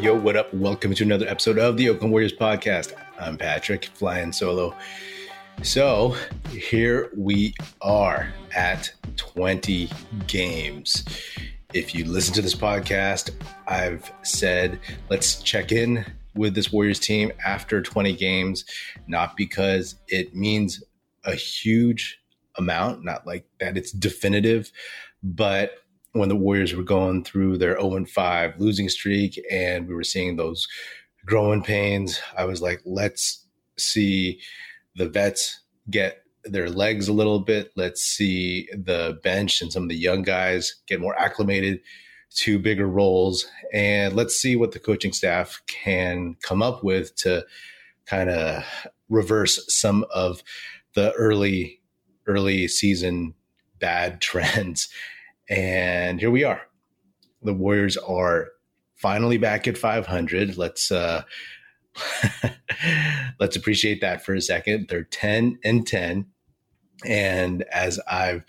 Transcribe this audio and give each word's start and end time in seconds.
Yo, 0.00 0.14
what 0.14 0.34
up? 0.34 0.52
Welcome 0.54 0.94
to 0.94 1.04
another 1.04 1.28
episode 1.28 1.58
of 1.58 1.76
the 1.76 1.90
Oakland 1.90 2.10
Warriors 2.10 2.32
podcast. 2.32 2.94
I'm 3.18 3.36
Patrick, 3.36 3.84
flying 3.84 4.32
solo. 4.32 4.74
So 5.62 6.16
here 6.48 7.10
we 7.14 7.52
are 7.82 8.32
at 8.56 8.90
20 9.18 9.90
games. 10.26 11.04
If 11.74 11.94
you 11.94 12.06
listen 12.06 12.32
to 12.32 12.40
this 12.40 12.54
podcast, 12.54 13.32
I've 13.68 14.10
said 14.22 14.80
let's 15.10 15.42
check 15.42 15.70
in 15.70 16.06
with 16.34 16.54
this 16.54 16.72
Warriors 16.72 16.98
team 16.98 17.30
after 17.44 17.82
20 17.82 18.16
games, 18.16 18.64
not 19.06 19.36
because 19.36 19.96
it 20.08 20.34
means 20.34 20.82
a 21.24 21.34
huge 21.34 22.18
amount, 22.56 23.04
not 23.04 23.26
like 23.26 23.44
that 23.60 23.76
it's 23.76 23.92
definitive, 23.92 24.72
but 25.22 25.72
when 26.12 26.28
the 26.28 26.36
Warriors 26.36 26.74
were 26.74 26.82
going 26.82 27.24
through 27.24 27.58
their 27.58 27.80
0 27.80 28.04
5 28.04 28.60
losing 28.60 28.88
streak 28.88 29.40
and 29.50 29.86
we 29.86 29.94
were 29.94 30.04
seeing 30.04 30.36
those 30.36 30.66
growing 31.24 31.62
pains, 31.62 32.20
I 32.36 32.44
was 32.44 32.60
like, 32.60 32.80
let's 32.84 33.46
see 33.78 34.40
the 34.96 35.08
vets 35.08 35.60
get 35.88 36.24
their 36.44 36.70
legs 36.70 37.08
a 37.08 37.12
little 37.12 37.40
bit. 37.40 37.70
Let's 37.76 38.02
see 38.02 38.68
the 38.72 39.18
bench 39.22 39.60
and 39.60 39.72
some 39.72 39.84
of 39.84 39.88
the 39.88 39.96
young 39.96 40.22
guys 40.22 40.76
get 40.86 41.00
more 41.00 41.18
acclimated 41.18 41.80
to 42.36 42.58
bigger 42.58 42.86
roles. 42.86 43.46
And 43.72 44.14
let's 44.14 44.36
see 44.36 44.56
what 44.56 44.72
the 44.72 44.78
coaching 44.78 45.12
staff 45.12 45.60
can 45.66 46.36
come 46.42 46.62
up 46.62 46.82
with 46.82 47.14
to 47.16 47.44
kind 48.06 48.30
of 48.30 48.64
reverse 49.08 49.64
some 49.68 50.04
of 50.12 50.42
the 50.94 51.12
early, 51.12 51.80
early 52.26 52.68
season 52.68 53.34
bad 53.78 54.20
trends. 54.20 54.88
And 55.50 56.20
here 56.20 56.30
we 56.30 56.44
are. 56.44 56.62
The 57.42 57.52
Warriors 57.52 57.96
are 57.96 58.50
finally 58.94 59.36
back 59.36 59.66
at 59.66 59.76
500. 59.76 60.56
Let's 60.56 60.92
uh 60.92 61.22
let's 63.40 63.56
appreciate 63.56 64.00
that 64.00 64.24
for 64.24 64.34
a 64.34 64.40
second. 64.40 64.86
They're 64.88 65.02
10 65.02 65.58
and 65.64 65.84
10. 65.84 66.26
And 67.04 67.62
as 67.72 67.98
I've 68.08 68.44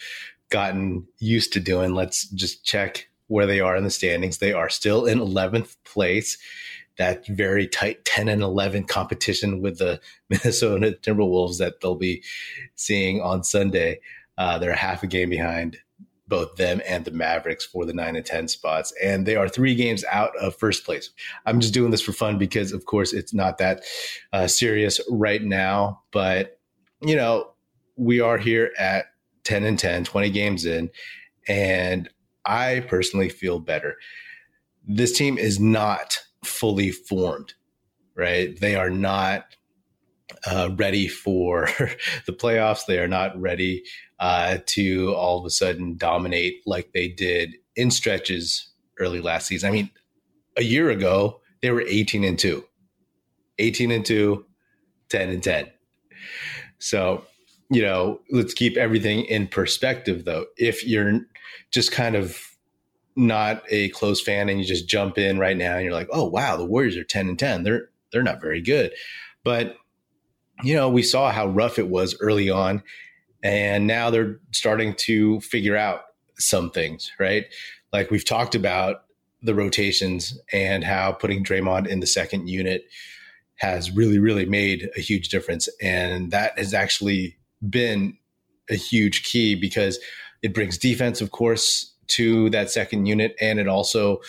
gotten 0.49 1.07
used 1.17 1.53
to 1.53 1.59
doing, 1.59 1.95
let's 1.95 2.29
just 2.29 2.63
check 2.63 3.09
where 3.27 3.47
they 3.47 3.61
are 3.61 3.75
in 3.75 3.83
the 3.83 3.89
standings. 3.89 4.37
They 4.37 4.53
are 4.53 4.69
still 4.69 5.05
in 5.05 5.17
11th 5.19 5.77
place. 5.85 6.37
That 6.97 7.25
very 7.25 7.67
tight 7.67 8.05
10 8.05 8.27
and 8.27 8.43
11 8.43 8.83
competition 8.83 9.61
with 9.61 9.79
the 9.79 9.99
Minnesota 10.29 10.97
Timberwolves 11.01 11.57
that 11.57 11.81
they'll 11.81 11.95
be 11.95 12.21
seeing 12.75 13.21
on 13.21 13.43
Sunday. 13.43 14.01
Uh, 14.37 14.59
they're 14.59 14.73
half 14.73 15.01
a 15.01 15.07
game 15.07 15.29
behind 15.29 15.79
both 16.31 16.55
them 16.55 16.81
and 16.87 17.03
the 17.03 17.11
Mavericks 17.11 17.65
for 17.65 17.85
the 17.85 17.93
nine 17.93 18.15
and 18.15 18.25
10 18.25 18.47
spots. 18.47 18.93
And 19.03 19.25
they 19.25 19.35
are 19.35 19.49
three 19.49 19.75
games 19.75 20.05
out 20.09 20.35
of 20.37 20.55
first 20.55 20.85
place. 20.85 21.11
I'm 21.45 21.59
just 21.59 21.73
doing 21.73 21.91
this 21.91 22.01
for 22.01 22.13
fun 22.13 22.37
because, 22.37 22.71
of 22.71 22.85
course, 22.85 23.11
it's 23.11 23.33
not 23.33 23.57
that 23.57 23.83
uh, 24.31 24.47
serious 24.47 25.01
right 25.09 25.43
now. 25.43 26.01
But, 26.11 26.57
you 27.01 27.17
know, 27.17 27.51
we 27.97 28.21
are 28.21 28.37
here 28.37 28.71
at 28.79 29.07
10 29.43 29.65
and 29.65 29.77
10, 29.77 30.05
20 30.05 30.29
games 30.29 30.65
in. 30.65 30.89
And 31.49 32.09
I 32.45 32.85
personally 32.87 33.27
feel 33.27 33.59
better. 33.59 33.97
This 34.87 35.11
team 35.11 35.37
is 35.37 35.59
not 35.59 36.17
fully 36.45 36.91
formed, 36.91 37.55
right? 38.15 38.57
They 38.57 38.75
are 38.75 38.89
not 38.89 39.57
uh, 40.45 40.69
ready 40.75 41.07
for 41.07 41.65
the 42.25 42.33
playoffs. 42.33 42.85
They 42.85 42.99
are 42.99 43.07
not 43.07 43.39
ready 43.39 43.83
uh, 44.19 44.57
to 44.67 45.13
all 45.15 45.39
of 45.39 45.45
a 45.45 45.49
sudden 45.49 45.97
dominate 45.97 46.61
like 46.65 46.91
they 46.93 47.07
did 47.07 47.55
in 47.75 47.91
stretches 47.91 48.71
early 48.99 49.21
last 49.21 49.47
season. 49.47 49.69
I 49.69 49.71
mean, 49.71 49.89
a 50.57 50.63
year 50.63 50.89
ago, 50.89 51.41
they 51.61 51.71
were 51.71 51.81
18 51.81 52.23
and 52.23 52.37
2, 52.37 52.63
18 53.59 53.91
and 53.91 54.05
2, 54.05 54.45
10 55.09 55.29
and 55.29 55.43
10. 55.43 55.71
So, 56.79 57.25
you 57.69 57.81
know, 57.81 58.21
let's 58.31 58.53
keep 58.53 58.77
everything 58.77 59.25
in 59.25 59.47
perspective 59.47 60.25
though. 60.25 60.45
If 60.57 60.85
you're 60.85 61.21
just 61.71 61.91
kind 61.91 62.15
of 62.15 62.37
not 63.15 63.63
a 63.69 63.89
close 63.89 64.21
fan 64.21 64.49
and 64.49 64.59
you 64.59 64.65
just 64.65 64.87
jump 64.87 65.17
in 65.17 65.37
right 65.37 65.57
now 65.57 65.75
and 65.75 65.83
you're 65.83 65.93
like, 65.93 66.09
"Oh, 66.11 66.25
wow, 66.25 66.57
the 66.57 66.65
Warriors 66.65 66.97
are 66.97 67.03
10 67.03 67.29
and 67.29 67.39
10. 67.39 67.63
They're 67.63 67.89
they're 68.11 68.23
not 68.23 68.41
very 68.41 68.61
good." 68.61 68.93
But 69.43 69.75
you 70.63 70.73
know, 70.75 70.89
we 70.89 71.03
saw 71.03 71.31
how 71.31 71.47
rough 71.47 71.79
it 71.79 71.87
was 71.87 72.15
early 72.19 72.49
on, 72.49 72.83
and 73.43 73.87
now 73.87 74.09
they're 74.09 74.39
starting 74.51 74.93
to 74.95 75.39
figure 75.41 75.75
out 75.75 76.01
some 76.37 76.71
things, 76.71 77.11
right? 77.19 77.45
Like 77.93 78.11
we've 78.11 78.25
talked 78.25 78.55
about 78.55 79.03
the 79.41 79.55
rotations 79.55 80.39
and 80.53 80.83
how 80.83 81.11
putting 81.11 81.43
Draymond 81.43 81.87
in 81.87 81.99
the 81.99 82.07
second 82.07 82.47
unit 82.47 82.85
has 83.55 83.91
really, 83.91 84.19
really 84.19 84.45
made 84.45 84.89
a 84.95 85.01
huge 85.01 85.29
difference. 85.29 85.69
And 85.81 86.31
that 86.31 86.57
has 86.57 86.73
actually 86.73 87.37
been 87.67 88.17
a 88.69 88.75
huge 88.75 89.23
key 89.23 89.55
because 89.55 89.99
it 90.41 90.53
brings 90.53 90.77
defense, 90.77 91.21
of 91.21 91.31
course, 91.31 91.93
to 92.07 92.49
that 92.51 92.69
second 92.69 93.05
unit. 93.05 93.35
And 93.39 93.59
it 93.59 93.67
also 93.67 94.21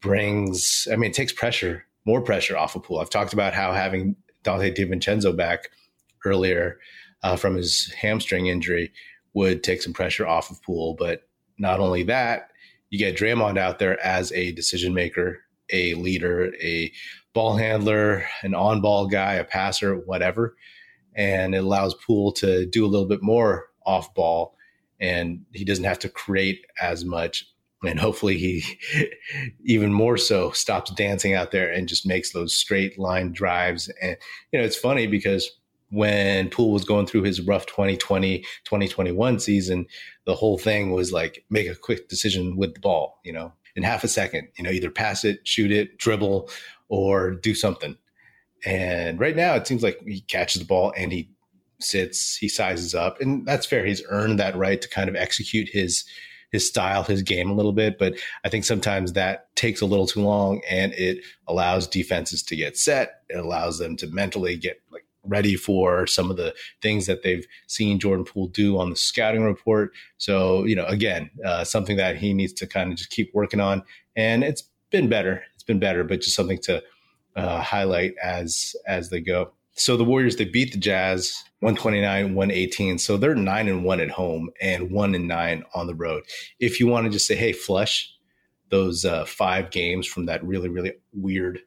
brings, 0.00 0.86
I 0.92 0.96
mean, 0.96 1.10
it 1.10 1.14
takes 1.14 1.32
pressure, 1.32 1.84
more 2.04 2.20
pressure 2.20 2.56
off 2.56 2.76
of 2.76 2.82
Poole. 2.84 3.00
I've 3.00 3.10
talked 3.10 3.32
about 3.32 3.54
how 3.54 3.72
having 3.72 4.16
Donte 4.44 4.74
DiVincenzo 4.76 5.36
back 5.36 5.70
earlier 6.24 6.78
uh, 7.22 7.36
from 7.36 7.56
his 7.56 7.92
hamstring 7.92 8.46
injury 8.46 8.92
would 9.34 9.62
take 9.62 9.82
some 9.82 9.92
pressure 9.92 10.26
off 10.26 10.50
of 10.50 10.62
Poole. 10.62 10.94
But 10.98 11.22
not 11.58 11.80
only 11.80 12.02
that, 12.04 12.50
you 12.88 12.98
get 12.98 13.16
Draymond 13.16 13.58
out 13.58 13.78
there 13.78 14.00
as 14.04 14.32
a 14.32 14.52
decision 14.52 14.94
maker, 14.94 15.38
a 15.72 15.94
leader, 15.94 16.52
a 16.60 16.92
ball 17.32 17.56
handler, 17.56 18.24
an 18.42 18.54
on 18.54 18.80
ball 18.80 19.06
guy, 19.06 19.34
a 19.34 19.44
passer, 19.44 19.94
whatever. 19.94 20.56
And 21.14 21.54
it 21.54 21.58
allows 21.58 21.94
Poole 21.94 22.32
to 22.32 22.66
do 22.66 22.84
a 22.84 22.88
little 22.88 23.06
bit 23.06 23.22
more 23.22 23.66
off 23.86 24.12
ball 24.14 24.56
and 25.00 25.44
he 25.52 25.64
doesn't 25.64 25.84
have 25.84 25.98
to 26.00 26.08
create 26.08 26.64
as 26.80 27.04
much 27.04 27.46
and 27.82 27.98
hopefully 27.98 28.36
he 28.36 28.64
even 29.64 29.92
more 29.92 30.16
so 30.16 30.50
stops 30.50 30.90
dancing 30.92 31.34
out 31.34 31.50
there 31.50 31.70
and 31.70 31.88
just 31.88 32.06
makes 32.06 32.32
those 32.32 32.54
straight 32.54 32.98
line 32.98 33.32
drives. 33.32 33.90
And 34.02 34.16
you 34.52 34.58
know 34.58 34.64
it's 34.64 34.76
funny 34.76 35.06
because 35.06 35.50
when 35.90 36.50
Poole 36.50 36.72
was 36.72 36.84
going 36.84 37.06
through 37.06 37.22
his 37.22 37.40
rough 37.40 37.66
2020 37.66 38.38
2021 38.64 39.40
season 39.40 39.86
the 40.24 40.36
whole 40.36 40.56
thing 40.56 40.92
was 40.92 41.12
like 41.12 41.44
make 41.50 41.66
a 41.68 41.74
quick 41.74 42.08
decision 42.08 42.56
with 42.56 42.74
the 42.74 42.80
ball 42.80 43.18
you 43.24 43.32
know 43.32 43.52
in 43.74 43.82
half 43.82 44.04
a 44.04 44.08
second 44.08 44.46
you 44.56 44.62
know 44.62 44.70
either 44.70 44.88
pass 44.88 45.24
it 45.24 45.40
shoot 45.42 45.72
it 45.72 45.98
dribble 45.98 46.48
or 46.90 47.30
do 47.30 47.54
something. 47.54 47.96
And 48.66 49.18
right 49.18 49.34
now 49.34 49.54
it 49.54 49.66
seems 49.66 49.82
like 49.82 50.02
he 50.06 50.20
catches 50.20 50.60
the 50.60 50.66
ball 50.66 50.92
and 50.94 51.10
he 51.10 51.30
sits 51.80 52.36
he 52.36 52.46
sizes 52.46 52.94
up 52.94 53.22
and 53.22 53.46
that's 53.46 53.64
fair. 53.64 53.86
He's 53.86 54.02
earned 54.10 54.38
that 54.38 54.54
right 54.54 54.82
to 54.82 54.88
kind 54.88 55.08
of 55.08 55.16
execute 55.16 55.70
his 55.72 56.04
his 56.50 56.66
style, 56.66 57.02
his 57.02 57.22
game 57.22 57.50
a 57.50 57.54
little 57.54 57.72
bit. 57.72 57.98
But 57.98 58.14
I 58.44 58.48
think 58.48 58.64
sometimes 58.64 59.12
that 59.12 59.54
takes 59.56 59.80
a 59.80 59.86
little 59.86 60.06
too 60.06 60.22
long 60.22 60.60
and 60.68 60.92
it 60.94 61.24
allows 61.46 61.86
defenses 61.86 62.42
to 62.44 62.56
get 62.56 62.76
set. 62.76 63.22
It 63.28 63.38
allows 63.38 63.78
them 63.78 63.96
to 63.98 64.06
mentally 64.08 64.56
get 64.56 64.80
like 64.90 65.04
ready 65.24 65.54
for 65.54 66.06
some 66.06 66.30
of 66.30 66.36
the 66.36 66.54
things 66.82 67.06
that 67.06 67.22
they've 67.22 67.46
seen 67.66 67.98
Jordan 67.98 68.24
Poole 68.24 68.48
do 68.48 68.78
on 68.78 68.90
the 68.90 68.96
scouting 68.96 69.42
report. 69.42 69.92
So, 70.18 70.64
you 70.64 70.74
know, 70.74 70.86
again, 70.86 71.30
uh, 71.44 71.64
something 71.64 71.96
that 71.96 72.16
he 72.16 72.32
needs 72.32 72.52
to 72.54 72.66
kind 72.66 72.90
of 72.90 72.98
just 72.98 73.10
keep 73.10 73.30
working 73.34 73.60
on. 73.60 73.82
And 74.16 74.42
it's 74.42 74.64
been 74.90 75.08
better. 75.08 75.42
It's 75.54 75.62
been 75.62 75.78
better, 75.78 76.04
but 76.04 76.20
just 76.20 76.36
something 76.36 76.58
to 76.62 76.82
uh, 77.36 77.60
highlight 77.60 78.14
as 78.22 78.74
as 78.86 79.10
they 79.10 79.20
go. 79.20 79.52
So 79.80 79.96
the 79.96 80.04
Warriors 80.04 80.36
they 80.36 80.44
beat 80.44 80.72
the 80.72 80.78
Jazz 80.78 81.42
129 81.60 82.34
118. 82.34 82.98
So 82.98 83.16
they're 83.16 83.34
9 83.34 83.68
and 83.68 83.82
1 83.82 84.00
at 84.00 84.10
home 84.10 84.50
and 84.60 84.90
1 84.90 85.14
and 85.14 85.26
9 85.26 85.64
on 85.74 85.86
the 85.86 85.94
road. 85.94 86.24
If 86.58 86.80
you 86.80 86.86
want 86.86 87.06
to 87.06 87.10
just 87.10 87.26
say 87.26 87.34
hey 87.34 87.52
flush 87.52 88.14
those 88.68 89.04
uh, 89.04 89.24
five 89.24 89.70
games 89.70 90.06
from 90.06 90.26
that 90.26 90.44
really 90.44 90.68
really 90.68 90.92
weird 91.14 91.60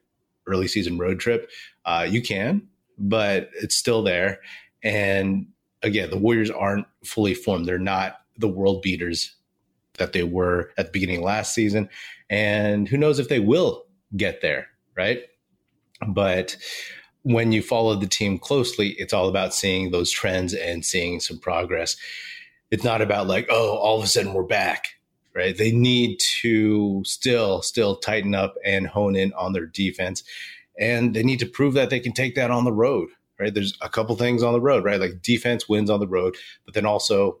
early 0.46 0.68
season 0.68 0.96
road 0.96 1.18
trip, 1.18 1.50
uh, 1.86 2.06
you 2.08 2.22
can, 2.22 2.68
but 2.98 3.50
it's 3.60 3.74
still 3.74 4.02
there. 4.02 4.40
And 4.84 5.48
again, 5.82 6.10
the 6.10 6.18
Warriors 6.18 6.50
aren't 6.50 6.86
fully 7.04 7.34
formed. 7.34 7.66
They're 7.66 7.78
not 7.78 8.20
the 8.38 8.48
world 8.48 8.82
beaters 8.82 9.34
that 9.98 10.12
they 10.12 10.22
were 10.22 10.70
at 10.78 10.86
the 10.86 10.92
beginning 10.92 11.22
last 11.22 11.52
season. 11.52 11.88
And 12.30 12.86
who 12.86 12.96
knows 12.96 13.18
if 13.18 13.28
they 13.28 13.40
will 13.40 13.86
get 14.16 14.40
there, 14.40 14.68
right? 14.96 15.22
But 16.06 16.56
when 17.24 17.52
you 17.52 17.62
follow 17.62 17.94
the 17.96 18.06
team 18.06 18.38
closely, 18.38 18.90
it's 18.90 19.12
all 19.12 19.28
about 19.28 19.54
seeing 19.54 19.90
those 19.90 20.10
trends 20.10 20.54
and 20.54 20.84
seeing 20.84 21.20
some 21.20 21.38
progress. 21.38 21.96
It's 22.70 22.84
not 22.84 23.02
about 23.02 23.26
like, 23.26 23.46
oh, 23.50 23.76
all 23.76 23.98
of 23.98 24.04
a 24.04 24.06
sudden 24.06 24.34
we're 24.34 24.42
back, 24.42 24.88
right? 25.34 25.56
They 25.56 25.72
need 25.72 26.20
to 26.42 27.02
still, 27.04 27.62
still 27.62 27.96
tighten 27.96 28.34
up 28.34 28.54
and 28.64 28.86
hone 28.86 29.16
in 29.16 29.32
on 29.34 29.52
their 29.52 29.66
defense. 29.66 30.22
And 30.78 31.14
they 31.14 31.22
need 31.22 31.38
to 31.40 31.46
prove 31.46 31.74
that 31.74 31.90
they 31.90 32.00
can 32.00 32.12
take 32.12 32.34
that 32.34 32.50
on 32.50 32.64
the 32.64 32.72
road, 32.72 33.08
right? 33.40 33.54
There's 33.54 33.76
a 33.80 33.88
couple 33.88 34.14
things 34.16 34.42
on 34.42 34.52
the 34.52 34.60
road, 34.60 34.84
right? 34.84 35.00
Like 35.00 35.22
defense 35.22 35.68
wins 35.68 35.90
on 35.90 36.00
the 36.00 36.08
road, 36.08 36.36
but 36.64 36.74
then 36.74 36.86
also 36.86 37.38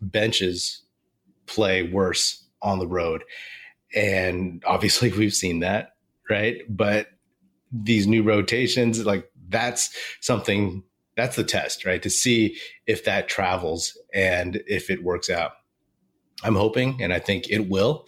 benches 0.00 0.82
play 1.46 1.82
worse 1.84 2.44
on 2.60 2.80
the 2.80 2.88
road. 2.88 3.24
And 3.94 4.62
obviously 4.66 5.12
we've 5.16 5.34
seen 5.34 5.60
that 5.60 5.92
right? 6.32 6.62
But 6.68 7.08
these 7.72 8.06
new 8.06 8.22
rotations, 8.22 9.04
like 9.04 9.30
that's 9.48 9.96
something 10.20 10.82
that's 11.16 11.36
the 11.36 11.44
test, 11.44 11.84
right? 11.84 12.02
To 12.02 12.10
see 12.10 12.56
if 12.86 13.04
that 13.04 13.28
travels 13.28 13.96
and 14.14 14.62
if 14.66 14.90
it 14.90 15.02
works 15.02 15.28
out. 15.28 15.52
I'm 16.42 16.54
hoping, 16.54 17.02
and 17.02 17.12
I 17.12 17.18
think 17.18 17.48
it 17.50 17.68
will. 17.68 18.06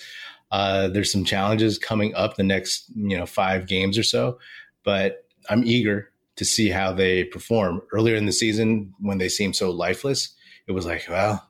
Uh, 0.50 0.88
there's 0.88 1.12
some 1.12 1.24
challenges 1.24 1.78
coming 1.78 2.14
up 2.14 2.36
the 2.36 2.42
next, 2.42 2.90
you 2.94 3.16
know, 3.16 3.26
five 3.26 3.66
games 3.66 3.98
or 3.98 4.02
so, 4.02 4.38
but 4.84 5.26
I'm 5.48 5.64
eager 5.64 6.10
to 6.36 6.44
see 6.44 6.68
how 6.68 6.92
they 6.92 7.24
perform. 7.24 7.82
Earlier 7.92 8.16
in 8.16 8.26
the 8.26 8.32
season, 8.32 8.92
when 9.00 9.18
they 9.18 9.28
seemed 9.28 9.56
so 9.56 9.70
lifeless, 9.70 10.34
it 10.66 10.72
was 10.72 10.86
like, 10.86 11.06
well, 11.08 11.48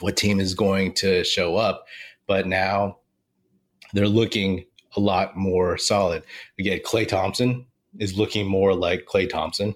what 0.00 0.16
team 0.16 0.40
is 0.40 0.54
going 0.54 0.94
to 0.94 1.24
show 1.24 1.56
up? 1.56 1.86
But 2.26 2.46
now 2.46 2.98
they're 3.92 4.08
looking 4.08 4.64
a 4.96 5.00
lot 5.00 5.36
more 5.36 5.78
solid. 5.78 6.22
Again, 6.58 6.80
Klay 6.84 7.06
Thompson 7.06 7.66
is 7.98 8.18
looking 8.18 8.46
more 8.46 8.74
like 8.74 9.06
Klay 9.06 9.28
Thompson. 9.28 9.74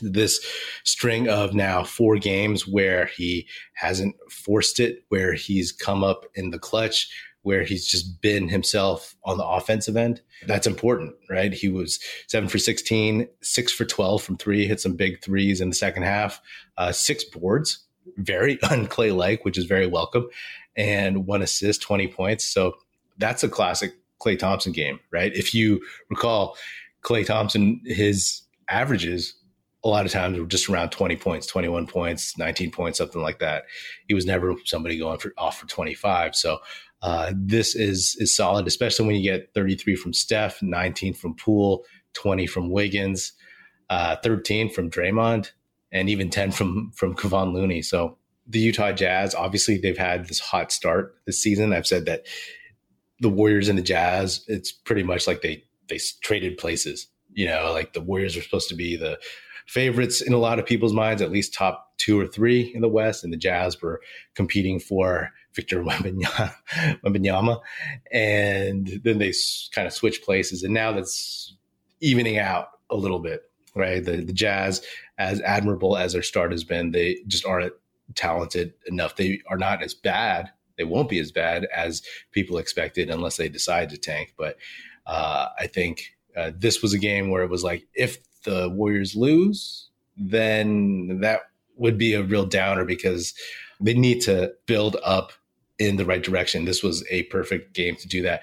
This 0.00 0.44
string 0.84 1.28
of 1.28 1.52
now 1.52 1.82
four 1.82 2.16
games 2.16 2.66
where 2.66 3.06
he 3.06 3.48
hasn't 3.74 4.14
forced 4.30 4.78
it, 4.78 5.04
where 5.08 5.32
he's 5.32 5.72
come 5.72 6.04
up 6.04 6.26
in 6.34 6.50
the 6.50 6.58
clutch, 6.58 7.08
where 7.42 7.64
he's 7.64 7.86
just 7.86 8.20
been 8.20 8.48
himself 8.48 9.16
on 9.24 9.38
the 9.38 9.46
offensive 9.46 9.96
end. 9.96 10.20
That's 10.46 10.66
important, 10.66 11.14
right? 11.28 11.52
He 11.52 11.68
was 11.68 11.98
seven 12.28 12.48
for 12.48 12.58
16, 12.58 13.26
six 13.40 13.72
for 13.72 13.84
12 13.84 14.22
from 14.22 14.36
three, 14.36 14.66
hit 14.66 14.80
some 14.80 14.94
big 14.94 15.22
threes 15.22 15.60
in 15.60 15.70
the 15.70 15.74
second 15.74 16.02
half, 16.02 16.40
uh, 16.76 16.92
six 16.92 17.24
boards, 17.24 17.86
very 18.16 18.58
unclay 18.70 19.10
like, 19.10 19.44
which 19.44 19.58
is 19.58 19.64
very 19.64 19.86
welcome, 19.86 20.28
and 20.76 21.26
one 21.26 21.42
assist, 21.42 21.82
20 21.82 22.08
points. 22.08 22.44
So 22.44 22.74
that's 23.18 23.42
a 23.42 23.48
classic 23.48 23.94
Klay 24.20 24.38
Thompson 24.38 24.72
game, 24.72 25.00
right? 25.10 25.34
If 25.34 25.54
you 25.54 25.80
recall, 26.08 26.56
Klay 27.02 27.24
Thompson, 27.24 27.80
his 27.84 28.42
averages 28.68 29.34
a 29.82 29.88
lot 29.88 30.04
of 30.04 30.12
times 30.12 30.38
were 30.38 30.46
just 30.46 30.68
around 30.68 30.90
20 30.90 31.16
points, 31.16 31.46
21 31.46 31.86
points, 31.86 32.36
19 32.36 32.70
points, 32.70 32.98
something 32.98 33.22
like 33.22 33.38
that. 33.38 33.64
He 34.08 34.14
was 34.14 34.26
never 34.26 34.54
somebody 34.64 34.98
going 34.98 35.18
for 35.18 35.32
off 35.38 35.58
for 35.58 35.66
25. 35.66 36.36
So 36.36 36.58
uh, 37.02 37.32
this 37.34 37.74
is 37.74 38.16
is 38.18 38.36
solid, 38.36 38.66
especially 38.66 39.06
when 39.06 39.16
you 39.16 39.22
get 39.22 39.54
33 39.54 39.96
from 39.96 40.12
Steph, 40.12 40.60
19 40.60 41.14
from 41.14 41.34
Poole, 41.34 41.84
20 42.12 42.46
from 42.46 42.70
Wiggins, 42.70 43.32
uh, 43.88 44.16
13 44.16 44.70
from 44.70 44.90
Draymond, 44.90 45.50
and 45.92 46.10
even 46.10 46.28
10 46.28 46.50
from 46.50 46.92
from 46.94 47.14
Kevon 47.14 47.54
Looney. 47.54 47.80
So 47.80 48.18
the 48.46 48.58
Utah 48.58 48.92
Jazz, 48.92 49.34
obviously, 49.34 49.78
they've 49.78 49.96
had 49.96 50.26
this 50.26 50.40
hot 50.40 50.72
start 50.72 51.14
this 51.24 51.42
season. 51.42 51.72
I've 51.72 51.86
said 51.86 52.04
that 52.04 52.26
the 53.20 53.28
Warriors 53.28 53.68
and 53.68 53.78
the 53.78 53.82
Jazz, 53.82 54.44
it's 54.48 54.72
pretty 54.72 55.02
much 55.02 55.26
like 55.26 55.42
they 55.42 55.64
they 55.88 55.98
traded 56.22 56.58
places. 56.58 57.06
You 57.32 57.46
know, 57.46 57.70
like 57.72 57.92
the 57.92 58.00
Warriors 58.00 58.36
are 58.36 58.42
supposed 58.42 58.68
to 58.70 58.74
be 58.74 58.96
the 58.96 59.18
favorites 59.66 60.20
in 60.20 60.32
a 60.32 60.38
lot 60.38 60.58
of 60.58 60.66
people's 60.66 60.92
minds, 60.92 61.22
at 61.22 61.30
least 61.30 61.54
top 61.54 61.92
two 61.98 62.18
or 62.18 62.26
three 62.26 62.72
in 62.74 62.80
the 62.80 62.88
West, 62.88 63.22
and 63.22 63.32
the 63.32 63.36
Jazz 63.36 63.80
were 63.80 64.00
competing 64.34 64.80
for 64.80 65.30
Victor 65.54 65.82
Wembanyama, 65.84 67.60
and 68.12 69.00
then 69.04 69.18
they 69.18 69.32
kind 69.72 69.86
of 69.86 69.92
switch 69.92 70.22
places, 70.22 70.62
and 70.62 70.74
now 70.74 70.92
that's 70.92 71.56
evening 72.00 72.38
out 72.38 72.68
a 72.90 72.96
little 72.96 73.20
bit, 73.20 73.42
right? 73.74 74.04
The 74.04 74.22
the 74.22 74.32
Jazz, 74.32 74.82
as 75.18 75.40
admirable 75.42 75.96
as 75.96 76.14
their 76.14 76.22
start 76.22 76.52
has 76.52 76.64
been, 76.64 76.90
they 76.92 77.18
just 77.26 77.44
aren't 77.44 77.74
talented 78.14 78.74
enough. 78.86 79.16
They 79.16 79.40
are 79.48 79.58
not 79.58 79.82
as 79.82 79.94
bad. 79.94 80.50
They 80.80 80.84
won't 80.84 81.10
be 81.10 81.18
as 81.18 81.30
bad 81.30 81.66
as 81.76 82.00
people 82.32 82.56
expected 82.56 83.10
unless 83.10 83.36
they 83.36 83.50
decide 83.50 83.90
to 83.90 83.98
tank. 83.98 84.32
But 84.38 84.56
uh, 85.06 85.48
I 85.58 85.66
think 85.66 86.14
uh, 86.34 86.52
this 86.56 86.80
was 86.80 86.94
a 86.94 86.98
game 86.98 87.28
where 87.28 87.42
it 87.42 87.50
was 87.50 87.62
like, 87.62 87.86
if 87.94 88.16
the 88.44 88.70
Warriors 88.70 89.14
lose, 89.14 89.90
then 90.16 91.20
that 91.20 91.42
would 91.76 91.98
be 91.98 92.14
a 92.14 92.22
real 92.22 92.46
downer 92.46 92.86
because 92.86 93.34
they 93.78 93.92
need 93.92 94.22
to 94.22 94.54
build 94.64 94.96
up 95.04 95.32
in 95.78 95.96
the 95.96 96.06
right 96.06 96.22
direction. 96.22 96.64
This 96.64 96.82
was 96.82 97.04
a 97.10 97.24
perfect 97.24 97.74
game 97.74 97.96
to 97.96 98.08
do 98.08 98.22
that. 98.22 98.40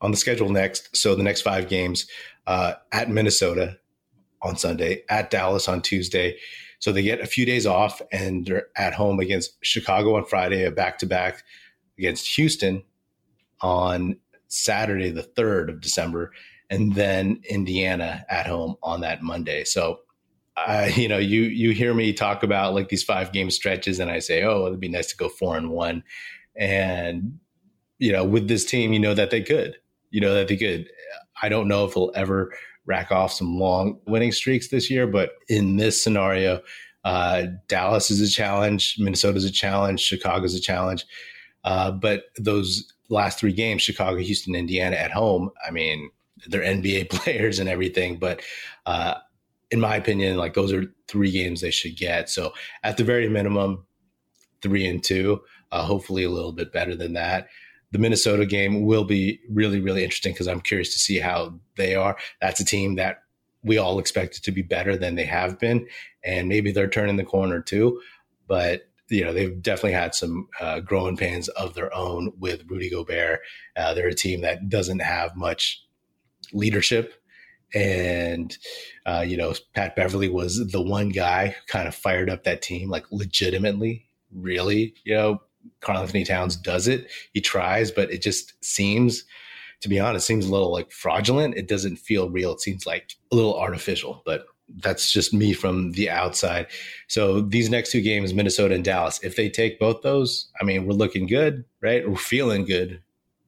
On 0.00 0.10
the 0.10 0.16
schedule 0.16 0.48
next, 0.48 0.96
so 0.96 1.14
the 1.14 1.22
next 1.22 1.42
five 1.42 1.68
games 1.68 2.06
uh, 2.46 2.74
at 2.90 3.10
Minnesota 3.10 3.78
on 4.40 4.56
Sunday, 4.56 5.02
at 5.10 5.28
Dallas 5.28 5.68
on 5.68 5.82
Tuesday. 5.82 6.38
So 6.78 6.92
they 6.92 7.02
get 7.02 7.20
a 7.20 7.26
few 7.26 7.44
days 7.44 7.66
off 7.66 8.00
and 8.12 8.46
they're 8.46 8.68
at 8.76 8.94
home 8.94 9.20
against 9.20 9.52
Chicago 9.62 10.16
on 10.16 10.24
Friday, 10.24 10.64
a 10.64 10.70
back 10.70 10.98
to 10.98 11.06
back 11.06 11.44
against 11.98 12.34
Houston 12.36 12.82
on 13.60 14.16
Saturday, 14.48 15.10
the 15.10 15.22
3rd 15.22 15.70
of 15.70 15.80
December, 15.80 16.32
and 16.70 16.94
then 16.94 17.40
Indiana 17.48 18.24
at 18.28 18.46
home 18.46 18.76
on 18.82 19.00
that 19.00 19.22
Monday. 19.22 19.64
So 19.64 20.00
uh, 20.56 20.88
you 20.94 21.08
know, 21.08 21.18
you 21.18 21.42
you 21.42 21.72
hear 21.72 21.94
me 21.94 22.12
talk 22.12 22.42
about 22.42 22.74
like 22.74 22.88
these 22.88 23.02
five 23.02 23.32
game 23.32 23.50
stretches, 23.50 23.98
and 23.98 24.10
I 24.10 24.18
say, 24.20 24.42
oh, 24.42 24.66
it'd 24.66 24.80
be 24.80 24.88
nice 24.88 25.08
to 25.08 25.16
go 25.16 25.28
four 25.28 25.56
and 25.56 25.70
one. 25.70 26.02
And, 26.56 27.38
you 27.98 28.12
know, 28.12 28.24
with 28.24 28.48
this 28.48 28.64
team, 28.64 28.92
you 28.92 28.98
know 28.98 29.14
that 29.14 29.30
they 29.30 29.42
could. 29.42 29.76
You 30.10 30.20
know 30.20 30.34
that 30.34 30.48
they 30.48 30.56
could. 30.56 30.88
I 31.42 31.48
don't 31.48 31.68
know 31.68 31.84
if 31.84 31.94
they'll 31.94 32.12
ever 32.14 32.52
rack 32.86 33.12
off 33.12 33.32
some 33.32 33.58
long 33.58 34.00
winning 34.06 34.32
streaks 34.32 34.68
this 34.68 34.90
year, 34.90 35.06
but 35.06 35.32
in 35.48 35.76
this 35.76 36.02
scenario, 36.02 36.62
uh, 37.04 37.46
Dallas 37.68 38.10
is 38.10 38.20
a 38.20 38.30
challenge, 38.32 38.96
Minnesota 38.98 39.36
is 39.36 39.44
a 39.44 39.50
challenge, 39.50 40.00
Chicago 40.00 40.44
is 40.44 40.54
a 40.54 40.60
challenge. 40.60 41.04
Uh, 41.66 41.90
but 41.90 42.24
those 42.38 42.90
last 43.10 43.38
three 43.38 43.52
games, 43.52 43.82
Chicago, 43.82 44.16
Houston, 44.16 44.54
Indiana 44.54 44.96
at 44.96 45.10
home, 45.10 45.50
I 45.66 45.70
mean, 45.70 46.10
they're 46.46 46.62
NBA 46.62 47.10
players 47.10 47.58
and 47.58 47.68
everything, 47.68 48.18
but 48.18 48.40
uh, 48.86 49.16
in 49.70 49.80
my 49.80 49.96
opinion, 49.96 50.38
like 50.38 50.54
those 50.54 50.72
are 50.72 50.86
three 51.06 51.30
games 51.30 51.60
they 51.60 51.70
should 51.70 51.96
get. 51.96 52.30
So 52.30 52.54
at 52.82 52.96
the 52.96 53.04
very 53.04 53.28
minimum, 53.28 53.84
three 54.62 54.86
and 54.86 55.04
two 55.04 55.42
uh, 55.72 55.82
hopefully 55.82 56.24
a 56.24 56.30
little 56.30 56.52
bit 56.52 56.72
better 56.72 56.94
than 56.94 57.14
that. 57.14 57.48
The 57.92 57.98
Minnesota 57.98 58.46
game 58.46 58.84
will 58.84 59.04
be 59.04 59.40
really, 59.48 59.80
really 59.80 60.02
interesting 60.02 60.32
because 60.32 60.48
I'm 60.48 60.60
curious 60.60 60.92
to 60.92 60.98
see 60.98 61.18
how 61.18 61.58
they 61.76 61.94
are. 61.94 62.16
That's 62.40 62.60
a 62.60 62.64
team 62.64 62.96
that 62.96 63.22
we 63.62 63.78
all 63.78 63.98
expected 63.98 64.44
to 64.44 64.52
be 64.52 64.62
better 64.62 64.96
than 64.96 65.14
they 65.14 65.24
have 65.24 65.58
been, 65.58 65.86
and 66.24 66.48
maybe 66.48 66.72
they're 66.72 66.88
turning 66.88 67.16
the 67.16 67.24
corner 67.24 67.60
too. 67.60 68.00
But 68.46 68.88
you 69.08 69.24
know 69.24 69.32
they've 69.32 69.60
definitely 69.62 69.92
had 69.92 70.14
some 70.14 70.48
uh, 70.60 70.80
growing 70.80 71.16
pains 71.16 71.48
of 71.48 71.74
their 71.74 71.94
own 71.94 72.32
with 72.38 72.64
Rudy 72.68 72.90
Gobert. 72.90 73.40
Uh, 73.76 73.94
they're 73.94 74.08
a 74.08 74.14
team 74.14 74.40
that 74.42 74.68
doesn't 74.68 75.00
have 75.00 75.36
much 75.36 75.82
leadership, 76.52 77.14
and 77.74 78.56
uh, 79.04 79.24
you 79.26 79.36
know 79.36 79.54
Pat 79.74 79.96
Beverley 79.96 80.28
was 80.28 80.70
the 80.70 80.82
one 80.82 81.10
guy 81.10 81.48
who 81.48 81.66
kind 81.68 81.88
of 81.88 81.94
fired 81.94 82.30
up 82.30 82.44
that 82.44 82.62
team, 82.62 82.88
like 82.88 83.04
legitimately, 83.10 84.08
really, 84.32 84.94
you 85.04 85.14
know, 85.14 85.40
Karl-Anthony 85.80 86.24
Towns 86.24 86.56
does 86.56 86.88
it. 86.88 87.10
He 87.32 87.40
tries, 87.40 87.90
but 87.90 88.10
it 88.10 88.22
just 88.22 88.52
seems, 88.64 89.24
to 89.80 89.88
be 89.88 90.00
honest, 90.00 90.26
seems 90.26 90.46
a 90.46 90.52
little 90.52 90.72
like 90.72 90.90
fraudulent. 90.90 91.56
It 91.56 91.68
doesn't 91.68 91.96
feel 91.96 92.30
real. 92.30 92.52
It 92.52 92.60
seems 92.60 92.86
like 92.86 93.12
a 93.32 93.34
little 93.34 93.58
artificial, 93.58 94.22
but 94.24 94.46
that's 94.68 95.12
just 95.12 95.32
me 95.32 95.52
from 95.52 95.92
the 95.92 96.10
outside. 96.10 96.66
So 97.08 97.40
these 97.40 97.70
next 97.70 97.92
two 97.92 98.00
games, 98.00 98.34
Minnesota 98.34 98.74
and 98.74 98.84
Dallas, 98.84 99.20
if 99.22 99.36
they 99.36 99.48
take 99.48 99.78
both 99.78 100.02
those, 100.02 100.48
I 100.60 100.64
mean, 100.64 100.86
we're 100.86 100.94
looking 100.94 101.26
good, 101.26 101.64
right? 101.80 102.08
We're 102.08 102.16
feeling 102.16 102.64
good. 102.64 103.02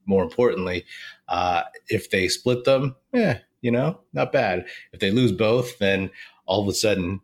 More 0.07 0.23
importantly, 0.23 0.87
uh, 1.29 1.65
if 1.89 2.11
they 2.11 2.29
split 2.29 2.65
them, 2.65 2.97
yeah, 3.13 3.39
you 3.61 3.71
know, 3.71 4.01
not 4.15 4.33
bad. 4.33 4.65
If 4.93 5.01
they 5.01 5.11
lose 5.11 5.33
both, 5.33 5.79
then 5.79 6.11
all 6.47 6.63
of 6.63 6.69
a 6.69 6.73
sudden 6.73 7.21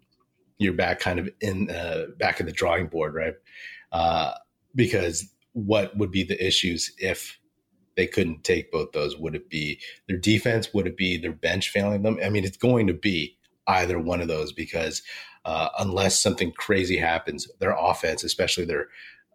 you're 0.58 0.74
back 0.74 1.00
kind 1.00 1.18
of 1.18 1.30
in 1.40 1.70
uh, 1.70 2.06
back 2.18 2.40
at 2.40 2.46
the 2.46 2.52
drawing 2.52 2.88
board, 2.88 3.14
right? 3.14 3.34
Uh, 3.92 4.34
because 4.74 5.32
what 5.52 5.96
would 5.96 6.10
be 6.10 6.24
the 6.24 6.44
issues 6.44 6.92
if 6.98 7.38
they 7.96 8.06
couldn't 8.06 8.44
take 8.44 8.70
both 8.72 8.92
those? 8.92 9.16
Would 9.16 9.34
it 9.34 9.48
be 9.48 9.80
their 10.08 10.18
defense? 10.18 10.74
Would 10.74 10.86
it 10.86 10.96
be 10.96 11.16
their 11.16 11.32
bench 11.32 11.70
failing 11.70 12.02
them? 12.02 12.18
I 12.22 12.28
mean, 12.28 12.44
it's 12.44 12.56
going 12.56 12.86
to 12.88 12.92
be 12.92 13.36
either 13.66 13.99
one 13.99 14.21
of 14.21 14.28
those 14.28 14.52
because 14.52 15.02
uh, 15.44 15.68
unless 15.78 16.21
something 16.21 16.52
crazy 16.52 16.97
happens, 16.97 17.49
their 17.59 17.76
offense, 17.78 18.25
especially 18.25 18.64
their 18.64 18.88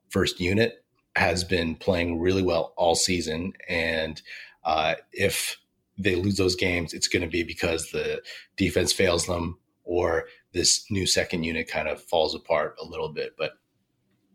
first 0.09 0.39
unit, 0.39 0.83
has 1.15 1.43
been 1.43 1.75
playing 1.75 2.19
really 2.19 2.43
well 2.43 2.73
all 2.77 2.95
season. 2.95 3.53
And 3.67 4.21
uh, 4.63 4.95
if 5.11 5.57
they 5.97 6.15
lose 6.15 6.37
those 6.37 6.55
games, 6.55 6.93
it's 6.93 7.07
going 7.07 7.21
to 7.21 7.27
be 7.27 7.43
because 7.43 7.91
the 7.91 8.21
defense 8.55 8.93
fails 8.93 9.25
them 9.27 9.59
or 9.83 10.25
this 10.53 10.85
new 10.89 11.05
second 11.05 11.43
unit 11.43 11.67
kind 11.67 11.87
of 11.87 12.01
falls 12.01 12.33
apart 12.33 12.75
a 12.81 12.85
little 12.85 13.09
bit. 13.09 13.35
But 13.37 13.53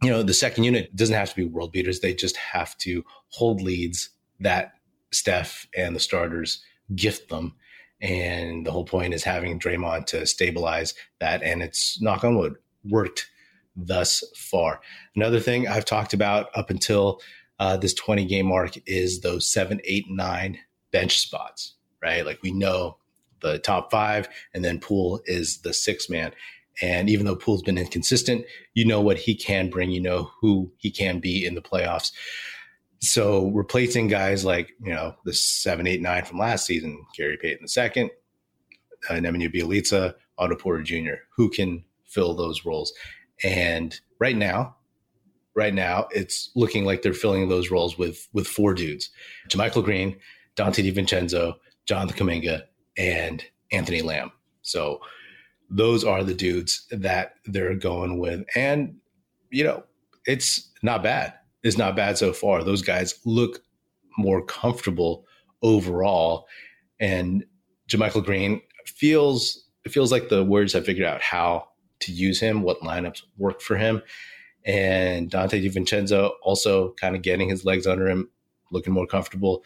you 0.03 0.11
know, 0.11 0.23
the 0.23 0.35
second 0.35 0.65
unit 0.65 0.95
doesn't 0.95 1.15
have 1.15 1.31
to 1.31 1.37
be 1.37 1.45
world 1.45 1.73
beaters. 1.73 2.01
They 2.01 2.13
just 2.15 2.37
have 2.37 2.77
to 2.79 3.05
hold 3.29 3.63
leads 3.63 4.11
that 4.41 4.75
Steph 5.13 5.67
and 5.77 5.97
the 5.97 6.01
starters 6.01 6.63
gift 6.95 7.31
them. 7.31 7.55
And 8.05 8.67
the 8.67 8.71
whole 8.71 8.85
point 8.85 9.15
is 9.15 9.25
having 9.25 9.59
Draymond 9.59 10.05
to 10.09 10.27
stabilize 10.27 10.93
that. 11.21 11.43
And 11.43 11.63
it's 11.63 12.01
knock 12.03 12.23
on 12.23 12.37
wood, 12.37 12.57
worked 12.85 13.31
thus 13.75 14.23
far. 14.37 14.83
Another 15.17 15.41
thing 15.41 15.67
I've 15.67 15.87
talked 15.87 16.13
about 16.13 16.51
up 16.55 16.69
until 16.69 17.23
uh, 17.59 17.79
this 17.79 17.95
20 17.95 18.27
game 18.27 18.47
mark 18.47 18.73
is 18.87 19.21
those 19.21 19.51
seven, 19.51 19.81
eight, 19.85 20.05
nine 20.11 20.59
bench 20.93 21.19
spots, 21.19 21.77
right? 22.03 22.27
Like 22.27 22.43
we 22.43 22.53
know 22.53 22.99
the 23.41 23.59
top 23.59 23.91
five, 23.91 24.29
and 24.53 24.63
then 24.63 24.81
Poole 24.81 25.23
is 25.25 25.63
the 25.63 25.73
sixth 25.73 26.11
man. 26.11 26.33
And 26.83 27.09
even 27.09 27.25
though 27.25 27.37
Poole's 27.37 27.63
been 27.63 27.79
inconsistent, 27.79 28.45
you 28.75 28.85
know 28.85 29.01
what 29.01 29.19
he 29.19 29.35
can 29.35 29.71
bring, 29.71 29.93
you 29.93 30.01
know 30.01 30.31
who 30.41 30.73
he 30.77 30.91
can 30.91 31.21
be 31.21 31.47
in 31.47 31.55
the 31.55 31.63
playoffs. 31.63 32.13
So 33.01 33.49
replacing 33.49 34.09
guys 34.09 34.45
like, 34.45 34.71
you 34.81 34.93
know, 34.93 35.15
the 35.25 35.35
seven, 35.35 35.87
eight, 35.87 36.01
nine 36.01 36.25
from 36.25 36.39
last 36.39 36.67
season, 36.67 37.05
Gary 37.17 37.37
Payton 37.41 37.69
second, 37.69 38.11
uh, 39.11 39.15
Nemanja 39.15 39.55
Bjelica, 39.55 40.15
Otto 40.39 40.57
Porter 40.57 40.83
Jr., 40.83 41.15
who 41.37 41.51
can 41.51 41.85
fill 42.07 42.35
those 42.35 42.65
roles. 42.65 42.93
And 43.43 43.99
right 44.21 44.37
now, 44.37 44.77
right 45.55 45.75
now, 45.75 46.09
it's 46.11 46.51
looking 46.55 46.85
like 46.85 47.03
they're 47.03 47.13
filling 47.13 47.49
those 47.49 47.71
roles 47.71 47.99
with 47.99 48.29
with 48.33 48.47
four 48.47 48.75
dudes: 48.75 49.11
JaMychal 49.51 49.85
Green, 49.85 50.17
Donte 50.57 50.91
DiVincenzo, 50.91 51.55
Jonathan 51.87 52.27
Kuminga, 52.27 52.63
and 52.97 53.45
Anthony 53.73 54.03
Lamb. 54.03 54.33
So 54.63 55.01
those 55.71 56.05
are 56.05 56.23
the 56.25 56.35
dudes 56.35 56.87
that 56.91 57.35
they're 57.47 57.75
going 57.75 58.19
with. 58.19 58.45
And, 58.55 58.97
you 59.51 59.65
know, 59.65 59.85
it's 60.27 60.71
not 60.83 61.03
bad. 61.03 61.35
It's 61.65 61.79
not 61.79 61.97
bad 61.97 62.19
so 62.19 62.33
far. 62.33 62.63
Those 62.63 62.83
guys 62.83 63.19
look 63.25 63.63
more 64.17 64.45
comfortable 64.45 65.27
overall. 65.63 66.47
And 67.01 67.45
JaMychal 67.89 68.25
Green 68.25 68.61
feels 68.87 69.65
it 69.85 69.93
feels 69.93 70.13
like 70.13 70.29
the 70.29 70.45
Warriors 70.45 70.73
have 70.73 70.87
figured 70.87 71.07
out 71.07 71.21
how 71.21 71.69
to 72.01 72.13
use 72.13 72.41
him, 72.41 72.63
what 72.63 72.81
lineups 72.81 73.23
work 73.37 73.61
for 73.61 73.77
him. 73.77 74.03
And 74.65 75.31
Donte 75.31 75.63
DiVincenzo 75.63 76.33
also 76.43 76.93
kind 76.93 77.15
of 77.15 77.23
getting 77.23 77.51
his 77.51 77.65
legs 77.65 77.87
under 77.87 78.09
him, 78.09 78.31
looking 78.71 78.95
more 78.95 79.07
comfortable. 79.07 79.63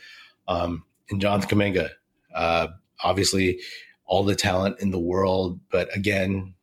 Um, 0.49 0.85
and 1.11 1.21
Jonathan 1.21 1.59
Kuminga, 1.59 1.91
uh, 2.35 2.69
obviously 3.03 3.61
all 4.07 4.25
the 4.25 4.35
talent 4.35 4.81
in 4.81 4.91
the 4.91 4.99
world, 4.99 5.61
but 5.71 5.95
again, 5.97 6.55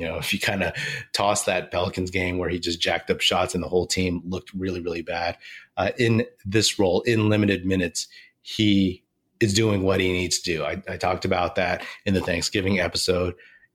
you 0.00 0.08
know, 0.08 0.16
if 0.18 0.32
you 0.32 0.40
kind 0.40 0.62
of 0.62 0.72
toss 1.12 1.44
that 1.44 1.70
Pelicans 1.70 2.10
game 2.10 2.38
where 2.38 2.48
he 2.48 2.58
just 2.58 2.80
jacked 2.80 3.10
up 3.10 3.20
shots 3.20 3.54
and 3.54 3.62
the 3.62 3.68
whole 3.68 3.86
team 3.86 4.22
looked 4.24 4.52
really, 4.54 4.80
really 4.80 5.02
bad 5.02 5.36
uh, 5.76 5.90
in 5.98 6.24
this 6.44 6.78
role 6.78 7.02
in 7.02 7.28
limited 7.28 7.64
minutes, 7.64 8.08
he 8.42 9.04
is 9.40 9.54
doing 9.54 9.82
what 9.82 10.00
he 10.00 10.12
needs 10.12 10.38
to 10.40 10.54
do. 10.54 10.64
I, 10.64 10.82
I 10.88 10.96
talked 10.96 11.24
about 11.24 11.54
that 11.54 11.84
in 12.04 12.14
the 12.14 12.20
Thanksgiving 12.20 12.80
episode, 12.80 13.34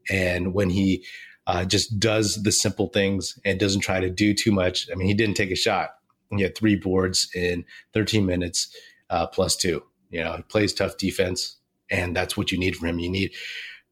and 0.10 0.53
when 0.53 0.70
he 0.70 1.05
uh, 1.48 1.65
just 1.65 2.00
does 2.00 2.41
the 2.44 2.51
simple 2.51 2.88
things 2.88 3.38
and 3.46 3.60
doesn't 3.60 3.82
try 3.82 4.00
to 4.00 4.10
do 4.10 4.34
too 4.34 4.51
much. 4.51 4.88
I 4.91 4.96
mean, 4.96 5.08
he 5.08 5.13
didn't 5.13 5.36
take 5.36 5.51
a 5.51 5.55
shot. 5.55 5.91
He 6.36 6.41
had 6.41 6.58
three 6.58 6.75
boards 6.75 7.29
in 7.36 7.65
13 7.94 8.25
minutes 8.25 8.75
uh, 9.10 9.27
plus 9.27 9.55
two. 9.55 9.84
You 10.10 10.24
know, 10.24 10.38
he 10.38 10.41
plays 10.44 10.74
tough 10.74 10.98
defense, 10.98 11.58
and 11.89 12.15
that's 12.15 12.36
what 12.36 12.51
you 12.51 12.58
need 12.58 12.75
from 12.75 12.89
him. 12.89 13.00
You 13.00 13.10
need 13.10 13.34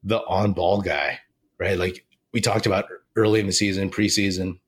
the 0.04 0.20
on 0.26 0.54
ball 0.54 0.82
guy, 0.82 1.20
right? 1.60 1.78
Like 1.78 2.06
we 2.34 2.42
talked 2.42 2.66
about 2.66 2.86
early 3.16 3.40
in 3.40 3.46
the 3.46 3.54
season, 3.54 3.90
preseason, 3.90 4.60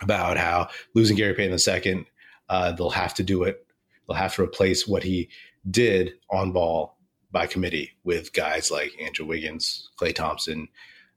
about 0.00 0.36
how 0.36 0.68
losing 0.94 1.16
Gary 1.16 1.34
Payton 1.34 1.52
the 1.52 1.58
second, 1.58 2.06
uh, 2.48 2.72
they'll 2.72 2.90
have 2.90 3.14
to 3.14 3.22
do 3.22 3.42
it. 3.44 3.66
They'll 4.06 4.16
have 4.16 4.34
to 4.36 4.42
replace 4.42 4.86
what 4.86 5.02
he 5.02 5.28
did 5.70 6.12
on 6.30 6.52
ball 6.52 6.98
by 7.30 7.46
committee 7.46 7.90
with 8.04 8.32
guys 8.32 8.70
like 8.70 8.92
Andrew 9.00 9.26
Wiggins, 9.26 9.90
Klay 9.98 10.14
Thompson, 10.14 10.68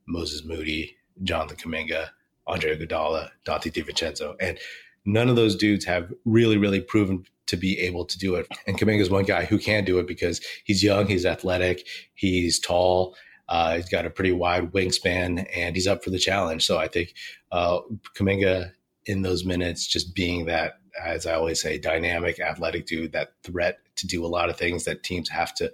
Moses 0.08 0.44
Moody, 0.46 0.96
Jonathan 1.24 1.58
Kuminga, 1.58 2.10
Andre 2.48 2.78
Iguodala, 2.78 3.30
Donte 3.46 3.72
DiVincenzo, 3.72 4.36
and 4.40 4.58
none 5.06 5.30
of 5.30 5.36
those 5.36 5.56
dudes 5.56 5.86
have 5.86 6.12
really, 6.26 6.58
really 6.58 6.82
proven 6.82 7.26
to 7.48 7.58
be 7.58 7.80
able 7.80 8.06
to 8.06 8.18
do 8.18 8.36
it. 8.36 8.48
And 8.66 8.78
Kuminga 8.78 9.02
is 9.02 9.10
one 9.10 9.26
guy 9.26 9.46
who 9.46 9.58
can 9.58 9.86
do 9.86 10.00
it 10.00 10.08
because 10.08 10.42
he's 10.64 10.84
young, 10.84 11.08
he's 11.08 11.26
athletic, 11.26 11.86
he's 12.14 12.60
tall, 12.60 13.16
uh, 13.50 13.76
he's 13.76 13.90
got 13.90 14.06
a 14.06 14.10
pretty 14.10 14.32
wide 14.32 14.72
wingspan, 14.72 15.48
and 15.56 15.76
he's 15.76 15.88
up 15.88 16.04
for 16.04 16.10
the 16.10 16.20
challenge. 16.20 16.66
So 16.66 16.78
I 16.78 16.88
think 16.88 17.14
uh, 17.52 17.80
Kuminga 18.16 18.72
in 19.06 19.22
those 19.22 19.46
minutes, 19.46 19.88
just 19.88 20.14
being 20.14 20.46
that, 20.46 20.80
as 21.02 21.26
I 21.26 21.36
always 21.36 21.62
say, 21.62 21.78
dynamic, 21.78 22.40
athletic 22.40 22.86
dude, 22.86 23.14
that 23.14 23.34
threat 23.44 23.80
to 23.96 24.08
do 24.08 24.26
a 24.26 24.28
lot 24.28 24.50
of 24.50 24.58
things 24.58 24.84
that 24.84 25.04
teams 25.04 25.30
have 25.30 25.54
to 25.56 25.72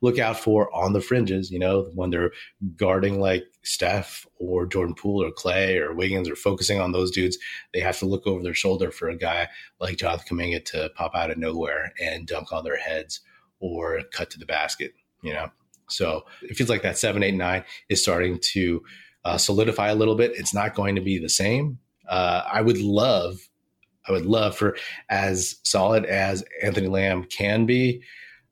look 0.00 0.18
out 0.18 0.38
for 0.38 0.74
on 0.74 0.92
the 0.92 1.00
fringes. 1.00 1.50
You 1.50 1.58
know, 1.58 1.90
when 1.94 2.10
they're 2.10 2.32
guarding 2.76 3.20
like 3.20 3.44
Steph 3.62 4.26
or 4.38 4.66
Jordan 4.66 4.94
Poole 4.94 5.24
or 5.24 5.32
Klay 5.32 5.80
or 5.80 5.94
Wiggins 5.94 6.28
or 6.28 6.36
focusing 6.36 6.80
on 6.80 6.92
those 6.92 7.10
dudes, 7.10 7.38
they 7.74 7.80
have 7.80 7.98
to 7.98 8.06
look 8.06 8.26
over 8.26 8.42
their 8.42 8.54
shoulder 8.54 8.90
for 8.90 9.08
a 9.08 9.16
guy 9.16 9.48
like 9.80 9.98
Jonathan 9.98 10.38
Kuminga 10.38 10.64
to 10.66 10.90
pop 10.94 11.14
out 11.14 11.30
of 11.30 11.38
nowhere 11.38 11.92
and 12.00 12.26
dunk 12.26 12.52
on 12.52 12.64
their 12.64 12.78
heads 12.78 13.20
or 13.60 14.00
cut 14.12 14.30
to 14.30 14.38
the 14.38 14.46
basket. 14.46 14.92
You 15.22 15.32
know, 15.32 15.50
so 15.88 16.24
it 16.42 16.56
feels 16.56 16.70
like 16.70 16.82
that 16.82 16.98
seven, 16.98 17.22
eight, 17.22 17.34
nine 17.34 17.64
is 17.88 18.02
starting 18.02 18.38
to 18.52 18.82
uh, 19.24 19.38
solidify 19.38 19.88
a 19.88 19.94
little 19.94 20.14
bit. 20.14 20.32
It's 20.34 20.54
not 20.54 20.74
going 20.74 20.94
to 20.94 21.00
be 21.00 21.18
the 21.18 21.28
same. 21.28 21.78
Uh, 22.08 22.42
I 22.46 22.60
would 22.60 22.78
love, 22.78 23.38
I 24.08 24.12
would 24.12 24.26
love 24.26 24.56
for 24.56 24.76
as 25.08 25.56
solid 25.64 26.04
as 26.04 26.44
Anthony 26.62 26.88
Lamb 26.88 27.24
can 27.24 27.66
be. 27.66 28.02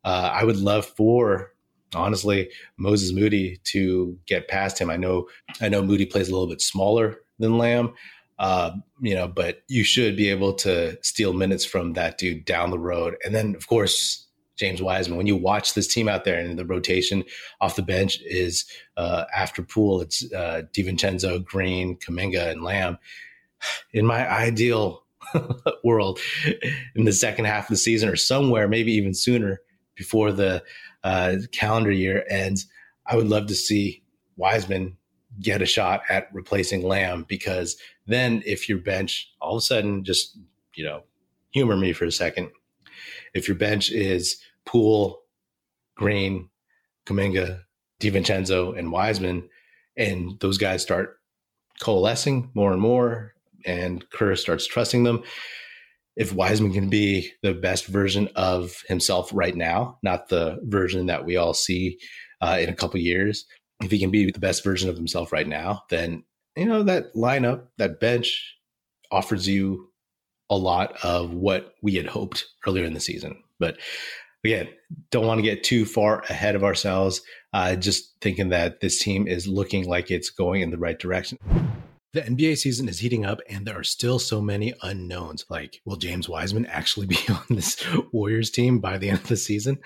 Uh, 0.04 0.30
I 0.32 0.44
would 0.44 0.56
love 0.58 0.84
for 0.84 1.52
honestly 1.94 2.50
Moses 2.76 3.12
Moody 3.12 3.60
to 3.64 4.18
get 4.26 4.48
past 4.48 4.80
him. 4.80 4.90
I 4.90 4.96
know, 4.96 5.28
I 5.60 5.68
know 5.68 5.82
Moody 5.82 6.06
plays 6.06 6.28
a 6.28 6.32
little 6.32 6.48
bit 6.48 6.60
smaller 6.60 7.20
than 7.38 7.58
Lamb, 7.58 7.94
uh, 8.38 8.72
you 9.00 9.14
know, 9.14 9.28
but 9.28 9.62
you 9.68 9.84
should 9.84 10.16
be 10.16 10.28
able 10.28 10.54
to 10.54 10.98
steal 11.02 11.32
minutes 11.32 11.64
from 11.64 11.92
that 11.92 12.18
dude 12.18 12.44
down 12.44 12.70
the 12.70 12.78
road. 12.78 13.16
And 13.24 13.34
then, 13.34 13.54
of 13.54 13.68
course, 13.68 14.23
James 14.56 14.80
Wiseman. 14.80 15.18
When 15.18 15.26
you 15.26 15.36
watch 15.36 15.74
this 15.74 15.86
team 15.86 16.08
out 16.08 16.24
there 16.24 16.38
and 16.38 16.58
the 16.58 16.64
rotation 16.64 17.24
off 17.60 17.76
the 17.76 17.82
bench 17.82 18.20
is 18.22 18.64
uh, 18.96 19.24
after 19.34 19.62
Poole, 19.62 20.00
it's 20.00 20.32
uh, 20.32 20.62
DiVincenzo, 20.72 21.44
Green, 21.44 21.96
Kuminga, 21.96 22.50
and 22.50 22.62
Lamb. 22.62 22.98
In 23.92 24.06
my 24.06 24.30
ideal 24.30 25.04
world, 25.84 26.20
in 26.94 27.04
the 27.04 27.12
second 27.12 27.46
half 27.46 27.64
of 27.64 27.70
the 27.70 27.76
season 27.76 28.08
or 28.08 28.16
somewhere, 28.16 28.68
maybe 28.68 28.92
even 28.92 29.14
sooner 29.14 29.60
before 29.94 30.32
the 30.32 30.62
uh, 31.02 31.36
calendar 31.52 31.90
year 31.90 32.24
ends, 32.28 32.66
I 33.06 33.16
would 33.16 33.28
love 33.28 33.46
to 33.46 33.54
see 33.54 34.02
Wiseman 34.36 34.96
get 35.40 35.62
a 35.62 35.66
shot 35.66 36.02
at 36.08 36.28
replacing 36.32 36.86
Lamb 36.86 37.24
because 37.28 37.76
then 38.06 38.42
if 38.46 38.68
your 38.68 38.78
bench 38.78 39.32
all 39.40 39.56
of 39.56 39.58
a 39.58 39.62
sudden 39.62 40.04
just, 40.04 40.38
you 40.74 40.84
know, 40.84 41.02
humor 41.50 41.76
me 41.76 41.92
for 41.92 42.04
a 42.04 42.12
second– 42.12 42.50
if 43.34 43.48
your 43.48 43.56
bench 43.56 43.90
is 43.90 44.40
Poole, 44.66 45.20
Green, 45.96 46.48
Kuminga, 47.06 47.60
DiVincenzo, 48.00 48.78
and 48.78 48.92
Wiseman, 48.92 49.48
and 49.96 50.38
those 50.40 50.58
guys 50.58 50.82
start 50.82 51.18
coalescing 51.80 52.50
more 52.54 52.72
and 52.72 52.80
more, 52.80 53.34
and 53.64 54.08
Kerr 54.10 54.36
starts 54.36 54.66
trusting 54.66 55.04
them. 55.04 55.22
If 56.16 56.32
Wiseman 56.32 56.72
can 56.72 56.88
be 56.88 57.32
the 57.42 57.54
best 57.54 57.86
version 57.86 58.28
of 58.36 58.82
himself 58.86 59.30
right 59.32 59.56
now, 59.56 59.98
not 60.02 60.28
the 60.28 60.58
version 60.62 61.06
that 61.06 61.24
we 61.24 61.36
all 61.36 61.54
see 61.54 61.98
uh, 62.40 62.58
in 62.60 62.68
a 62.68 62.74
couple 62.74 63.00
years, 63.00 63.46
if 63.82 63.90
he 63.90 63.98
can 63.98 64.10
be 64.10 64.30
the 64.30 64.38
best 64.38 64.62
version 64.62 64.88
of 64.88 64.96
himself 64.96 65.32
right 65.32 65.48
now, 65.48 65.82
then 65.90 66.24
you 66.56 66.66
know 66.66 66.84
that 66.84 67.14
lineup, 67.14 67.66
that 67.78 67.98
bench 67.98 68.56
offers 69.10 69.48
you 69.48 69.90
a 70.50 70.56
lot 70.56 70.96
of 71.02 71.32
what 71.32 71.74
we 71.82 71.94
had 71.94 72.06
hoped 72.06 72.46
earlier 72.66 72.84
in 72.84 72.94
the 72.94 73.00
season. 73.00 73.42
But 73.58 73.78
again, 74.44 74.68
don't 75.10 75.26
want 75.26 75.38
to 75.38 75.42
get 75.42 75.64
too 75.64 75.86
far 75.86 76.20
ahead 76.28 76.54
of 76.54 76.64
ourselves. 76.64 77.22
Uh, 77.52 77.76
just 77.76 78.14
thinking 78.20 78.50
that 78.50 78.80
this 78.80 79.00
team 79.00 79.26
is 79.26 79.46
looking 79.46 79.88
like 79.88 80.10
it's 80.10 80.30
going 80.30 80.62
in 80.62 80.70
the 80.70 80.78
right 80.78 80.98
direction. 80.98 81.38
The 82.14 82.22
NBA 82.22 82.58
season 82.58 82.88
is 82.88 83.00
heating 83.00 83.26
up, 83.26 83.40
and 83.50 83.66
there 83.66 83.76
are 83.76 83.82
still 83.82 84.20
so 84.20 84.40
many 84.40 84.72
unknowns. 84.82 85.46
Like, 85.50 85.80
will 85.84 85.96
James 85.96 86.28
Wiseman 86.28 86.64
actually 86.66 87.06
be 87.08 87.18
on 87.28 87.42
this 87.50 87.84
Warriors 88.12 88.50
team 88.50 88.78
by 88.78 88.98
the 88.98 89.10
end 89.10 89.18
of 89.18 89.26
the 89.26 89.36
season? 89.36 89.80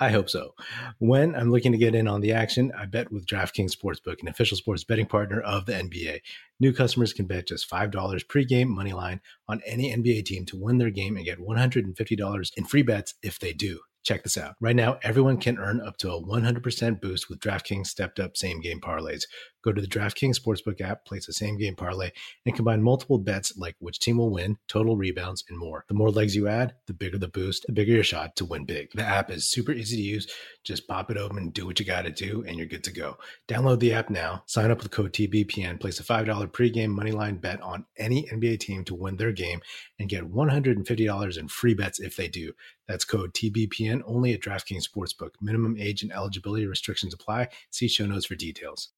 I 0.00 0.08
hope 0.08 0.30
so. 0.30 0.54
When 1.00 1.34
I'm 1.34 1.50
looking 1.50 1.72
to 1.72 1.78
get 1.78 1.94
in 1.94 2.08
on 2.08 2.22
the 2.22 2.32
action, 2.32 2.72
I 2.74 2.86
bet 2.86 3.12
with 3.12 3.26
DraftKings 3.26 3.76
Sportsbook, 3.76 4.22
an 4.22 4.28
official 4.28 4.56
sports 4.56 4.84
betting 4.84 5.04
partner 5.04 5.42
of 5.42 5.66
the 5.66 5.74
NBA. 5.74 6.20
New 6.60 6.72
customers 6.72 7.12
can 7.12 7.26
bet 7.26 7.48
just 7.48 7.68
$5 7.68 7.92
pregame 8.24 8.68
money 8.68 8.94
line 8.94 9.20
on 9.46 9.60
any 9.66 9.94
NBA 9.94 10.24
team 10.24 10.46
to 10.46 10.56
win 10.56 10.78
their 10.78 10.88
game 10.88 11.18
and 11.18 11.26
get 11.26 11.40
$150 11.40 12.52
in 12.56 12.64
free 12.64 12.82
bets 12.82 13.16
if 13.22 13.38
they 13.38 13.52
do. 13.52 13.80
Check 14.06 14.22
this 14.22 14.38
out. 14.38 14.54
Right 14.60 14.76
now, 14.76 15.00
everyone 15.02 15.36
can 15.36 15.58
earn 15.58 15.80
up 15.80 15.96
to 15.96 16.12
a 16.12 16.22
100% 16.22 17.00
boost 17.00 17.28
with 17.28 17.40
DraftKings 17.40 17.88
stepped 17.88 18.20
up 18.20 18.36
same 18.36 18.60
game 18.60 18.80
parlays. 18.80 19.24
Go 19.66 19.72
to 19.72 19.80
the 19.80 19.88
DraftKings 19.88 20.38
Sportsbook 20.38 20.80
app, 20.80 21.04
place 21.04 21.26
a 21.26 21.32
same 21.32 21.58
game 21.58 21.74
parlay, 21.74 22.12
and 22.44 22.54
combine 22.54 22.80
multiple 22.80 23.18
bets 23.18 23.58
like 23.58 23.74
which 23.80 23.98
team 23.98 24.18
will 24.18 24.30
win, 24.30 24.58
total 24.68 24.96
rebounds, 24.96 25.42
and 25.48 25.58
more. 25.58 25.84
The 25.88 25.94
more 25.94 26.08
legs 26.08 26.36
you 26.36 26.46
add, 26.46 26.74
the 26.86 26.94
bigger 26.94 27.18
the 27.18 27.26
boost, 27.26 27.66
the 27.66 27.72
bigger 27.72 27.94
your 27.94 28.04
shot 28.04 28.36
to 28.36 28.44
win 28.44 28.64
big. 28.64 28.90
The 28.94 29.02
app 29.02 29.28
is 29.28 29.50
super 29.50 29.72
easy 29.72 29.96
to 29.96 30.02
use. 30.02 30.32
Just 30.62 30.86
pop 30.86 31.10
it 31.10 31.16
open, 31.16 31.50
do 31.50 31.66
what 31.66 31.80
you 31.80 31.84
got 31.84 32.02
to 32.02 32.12
do, 32.12 32.44
and 32.46 32.56
you're 32.56 32.68
good 32.68 32.84
to 32.84 32.92
go. 32.92 33.18
Download 33.48 33.80
the 33.80 33.92
app 33.92 34.08
now, 34.08 34.44
sign 34.46 34.70
up 34.70 34.84
with 34.84 34.92
code 34.92 35.12
TBPN, 35.12 35.80
place 35.80 35.98
a 35.98 36.04
$5 36.04 36.26
pregame 36.52 36.96
moneyline 36.96 37.40
bet 37.40 37.60
on 37.60 37.86
any 37.98 38.22
NBA 38.32 38.60
team 38.60 38.84
to 38.84 38.94
win 38.94 39.16
their 39.16 39.32
game, 39.32 39.62
and 39.98 40.08
get 40.08 40.30
$150 40.30 41.38
in 41.38 41.48
free 41.48 41.74
bets 41.74 41.98
if 41.98 42.14
they 42.14 42.28
do. 42.28 42.52
That's 42.86 43.04
code 43.04 43.34
TBPN 43.34 44.02
only 44.06 44.32
at 44.32 44.40
DraftKings 44.40 44.88
Sportsbook. 44.88 45.30
Minimum 45.40 45.76
age 45.76 46.04
and 46.04 46.12
eligibility 46.12 46.66
restrictions 46.66 47.12
apply. 47.12 47.48
See 47.70 47.88
show 47.88 48.06
notes 48.06 48.26
for 48.26 48.36
details. 48.36 48.90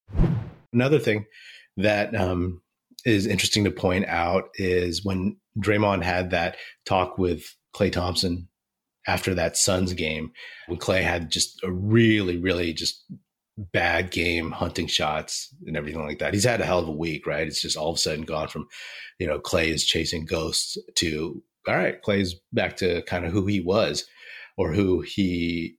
Another 0.73 0.99
thing 0.99 1.25
that 1.77 2.15
um, 2.15 2.61
is 3.05 3.25
interesting 3.25 3.63
to 3.63 3.71
point 3.71 4.05
out 4.07 4.49
is 4.55 5.03
when 5.03 5.37
Draymond 5.57 6.03
had 6.03 6.31
that 6.31 6.57
talk 6.85 7.17
with 7.17 7.43
Klay 7.75 7.91
Thompson 7.91 8.47
after 9.07 9.33
that 9.33 9.57
Suns 9.57 9.93
game, 9.93 10.31
when 10.67 10.79
Klay 10.79 11.01
had 11.01 11.31
just 11.31 11.59
a 11.63 11.71
really, 11.71 12.37
really 12.37 12.73
just 12.73 13.03
bad 13.57 14.11
game 14.11 14.51
hunting 14.51 14.87
shots 14.87 15.53
and 15.65 15.75
everything 15.75 16.05
like 16.05 16.19
that. 16.19 16.33
He's 16.33 16.45
had 16.45 16.61
a 16.61 16.65
hell 16.65 16.79
of 16.79 16.87
a 16.87 16.91
week, 16.93 17.27
right? 17.27 17.47
It's 17.47 17.61
just 17.61 17.75
all 17.75 17.89
of 17.89 17.95
a 17.95 17.99
sudden 17.99 18.23
gone 18.23 18.47
from, 18.47 18.67
you 19.19 19.27
know, 19.27 19.39
Klay 19.39 19.67
is 19.67 19.85
chasing 19.85 20.25
ghosts 20.25 20.77
to 20.95 21.43
all 21.67 21.75
right, 21.75 22.01
Klay's 22.01 22.35
back 22.53 22.77
to 22.77 23.01
kind 23.03 23.25
of 23.25 23.31
who 23.31 23.45
he 23.45 23.59
was 23.59 24.05
or 24.57 24.73
who 24.73 25.01
he 25.01 25.77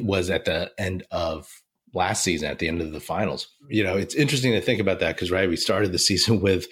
was 0.00 0.30
at 0.30 0.44
the 0.44 0.70
end 0.78 1.04
of 1.10 1.48
last 1.96 2.22
season, 2.22 2.48
at 2.48 2.58
the 2.58 2.68
end 2.68 2.80
of 2.80 2.92
the 2.92 3.00
finals. 3.00 3.48
You 3.68 3.82
know, 3.82 3.96
it's 3.96 4.14
interesting 4.14 4.52
to 4.52 4.60
think 4.60 4.80
about 4.80 5.00
that 5.00 5.16
because, 5.16 5.30
right, 5.30 5.48
we 5.48 5.56
started 5.56 5.92
the 5.92 5.98
season 6.10 6.40
with 6.40 6.66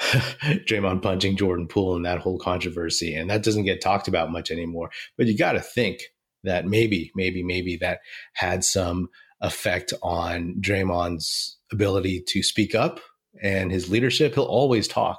Draymond 0.00 1.02
punching 1.02 1.36
Jordan 1.36 1.66
Poole 1.66 1.96
and 1.96 2.04
that 2.04 2.20
whole 2.20 2.38
controversy, 2.38 3.14
and 3.14 3.30
that 3.30 3.42
doesn't 3.42 3.64
get 3.64 3.80
talked 3.80 4.08
about 4.08 4.30
much 4.30 4.50
anymore. 4.50 4.90
But 5.16 5.26
you 5.26 5.36
got 5.36 5.52
to 5.52 5.60
think 5.60 6.02
that 6.44 6.66
maybe, 6.66 7.10
maybe, 7.14 7.42
maybe 7.42 7.76
that 7.78 8.00
had 8.34 8.64
some 8.64 9.08
effect 9.40 9.92
on 10.02 10.56
Draymond's 10.60 11.58
ability 11.72 12.22
to 12.28 12.42
speak 12.42 12.74
up 12.74 13.00
and 13.42 13.70
his 13.70 13.88
leadership. 13.88 14.34
He'll 14.34 14.44
always 14.44 14.88
talk, 14.88 15.18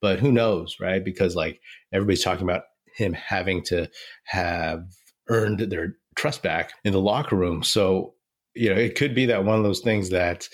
but 0.00 0.18
who 0.18 0.32
knows, 0.32 0.76
right? 0.80 1.04
Because 1.04 1.36
like 1.36 1.60
everybody's 1.92 2.24
talking 2.24 2.44
about 2.44 2.64
him 2.96 3.12
having 3.12 3.62
to 3.64 3.88
have 4.24 4.84
earned 5.28 5.60
their 5.60 5.96
trust 6.16 6.42
back 6.42 6.72
in 6.84 6.92
the 6.92 7.00
locker 7.00 7.36
room. 7.36 7.62
So, 7.62 8.14
you 8.60 8.68
know, 8.68 8.78
it 8.78 8.94
could 8.94 9.14
be 9.14 9.24
that 9.24 9.46
one 9.46 9.56
of 9.56 9.64
those 9.64 9.80
things 9.80 10.10
that 10.10 10.46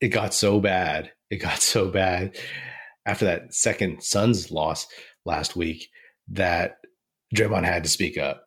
it 0.00 0.08
got 0.08 0.32
so 0.32 0.60
bad. 0.60 1.12
It 1.28 1.36
got 1.36 1.60
so 1.60 1.90
bad 1.90 2.38
after 3.04 3.26
that 3.26 3.52
second 3.54 4.02
Suns 4.02 4.50
loss 4.50 4.86
last 5.26 5.56
week 5.56 5.90
that 6.28 6.78
Draymond 7.36 7.66
had 7.66 7.84
to 7.84 7.90
speak 7.90 8.16
up. 8.16 8.46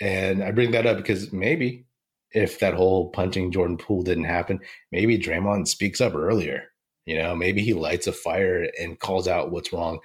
And 0.00 0.42
I 0.42 0.52
bring 0.52 0.70
that 0.70 0.86
up 0.86 0.96
because 0.96 1.34
maybe 1.34 1.84
if 2.30 2.58
that 2.60 2.72
whole 2.72 3.10
punching 3.10 3.52
Jordan 3.52 3.76
Poole 3.76 4.02
didn't 4.02 4.24
happen, 4.24 4.60
maybe 4.90 5.18
Draymond 5.18 5.68
speaks 5.68 6.00
up 6.00 6.14
earlier. 6.14 6.64
You 7.04 7.18
know, 7.18 7.36
maybe 7.36 7.60
he 7.60 7.74
lights 7.74 8.06
a 8.06 8.12
fire 8.12 8.70
and 8.80 8.98
calls 8.98 9.28
out 9.28 9.50
what's 9.50 9.72
wrong 9.72 10.00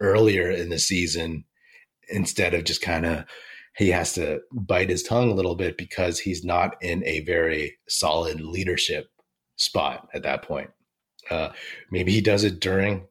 earlier 0.00 0.50
in 0.50 0.70
the 0.70 0.78
season 0.78 1.44
instead 2.08 2.54
of 2.54 2.64
just 2.64 2.80
kind 2.80 3.04
of 3.04 3.24
he 3.76 3.90
has 3.90 4.12
to 4.14 4.40
bite 4.52 4.90
his 4.90 5.02
tongue 5.02 5.30
a 5.30 5.34
little 5.34 5.54
bit 5.54 5.78
because 5.78 6.18
he's 6.18 6.44
not 6.44 6.76
in 6.82 7.04
a 7.04 7.20
very 7.20 7.78
solid 7.88 8.40
leadership 8.40 9.08
spot 9.56 10.08
at 10.14 10.22
that 10.22 10.42
point. 10.42 10.70
Uh, 11.30 11.50
maybe 11.90 12.12
he 12.12 12.20
does 12.20 12.44
it 12.44 12.60
during 12.60 13.06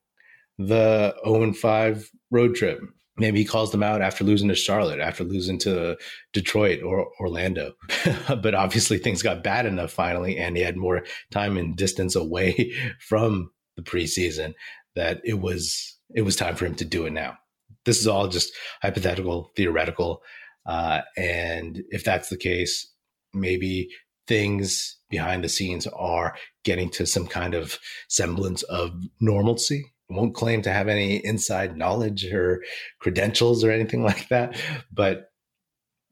the 0.57 1.15
0 1.25 1.53
5 1.53 2.09
road 2.29 2.55
trip. 2.55 2.79
Maybe 3.17 3.39
he 3.39 3.45
calls 3.45 3.71
them 3.71 3.83
out 3.83 4.01
after 4.01 4.23
losing 4.23 4.47
to 4.47 4.55
Charlotte, 4.55 4.99
after 4.99 5.23
losing 5.23 5.59
to 5.59 5.97
Detroit 6.33 6.81
or 6.81 7.11
Orlando. 7.19 7.73
but 8.27 8.55
obviously, 8.55 8.97
things 8.97 9.21
got 9.21 9.43
bad 9.43 9.65
enough 9.65 9.91
finally, 9.91 10.37
and 10.37 10.55
he 10.55 10.63
had 10.63 10.77
more 10.77 11.03
time 11.29 11.57
and 11.57 11.75
distance 11.75 12.15
away 12.15 12.73
from 12.99 13.51
the 13.75 13.81
preseason 13.83 14.53
that 14.95 15.21
it 15.23 15.39
was 15.39 15.97
it 16.13 16.23
was 16.23 16.35
time 16.35 16.55
for 16.55 16.65
him 16.65 16.75
to 16.75 16.85
do 16.85 17.05
it 17.05 17.11
now. 17.11 17.37
This 17.85 17.99
is 17.99 18.07
all 18.07 18.27
just 18.27 18.53
hypothetical, 18.81 19.51
theoretical. 19.55 20.21
Uh, 20.65 21.01
and 21.17 21.83
if 21.89 22.03
that's 22.03 22.29
the 22.29 22.37
case, 22.37 22.91
maybe 23.33 23.89
things 24.27 24.97
behind 25.09 25.43
the 25.43 25.49
scenes 25.49 25.87
are 25.87 26.35
getting 26.63 26.89
to 26.89 27.05
some 27.05 27.27
kind 27.27 27.53
of 27.53 27.77
semblance 28.07 28.63
of 28.63 28.91
normalcy. 29.19 29.91
won't 30.09 30.35
claim 30.35 30.61
to 30.61 30.71
have 30.71 30.87
any 30.87 31.17
inside 31.25 31.77
knowledge 31.77 32.25
or 32.25 32.61
credentials 32.99 33.63
or 33.63 33.71
anything 33.71 34.03
like 34.11 34.29
that. 34.29 34.59
But, 34.91 35.31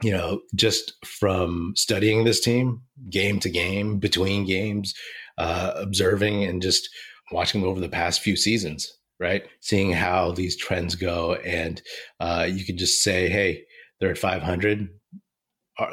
you 0.02 0.12
know, 0.12 0.42
just 0.56 0.94
from 1.06 1.74
studying 1.76 2.24
this 2.24 2.40
team 2.40 2.82
game 3.10 3.40
to 3.42 3.50
game, 3.50 4.00
between 4.00 4.46
games, 4.46 4.94
uh, 5.38 5.74
observing 5.76 6.44
and 6.44 6.62
just 6.62 6.90
watching 7.32 7.64
over 7.64 7.80
the 7.80 7.90
past 7.90 8.22
few 8.22 8.36
seasons, 8.36 8.92
right? 9.20 9.44
Seeing 9.62 9.92
how 9.92 10.32
these 10.32 10.58
trends 10.58 10.96
go. 10.96 11.36
And 11.36 11.82
uh, 12.20 12.48
you 12.50 12.66
can 12.66 12.78
just 12.78 13.02
say, 13.02 13.30
hey, 13.30 13.64
they're 14.00 14.12
at 14.12 14.18
500. 14.18 14.90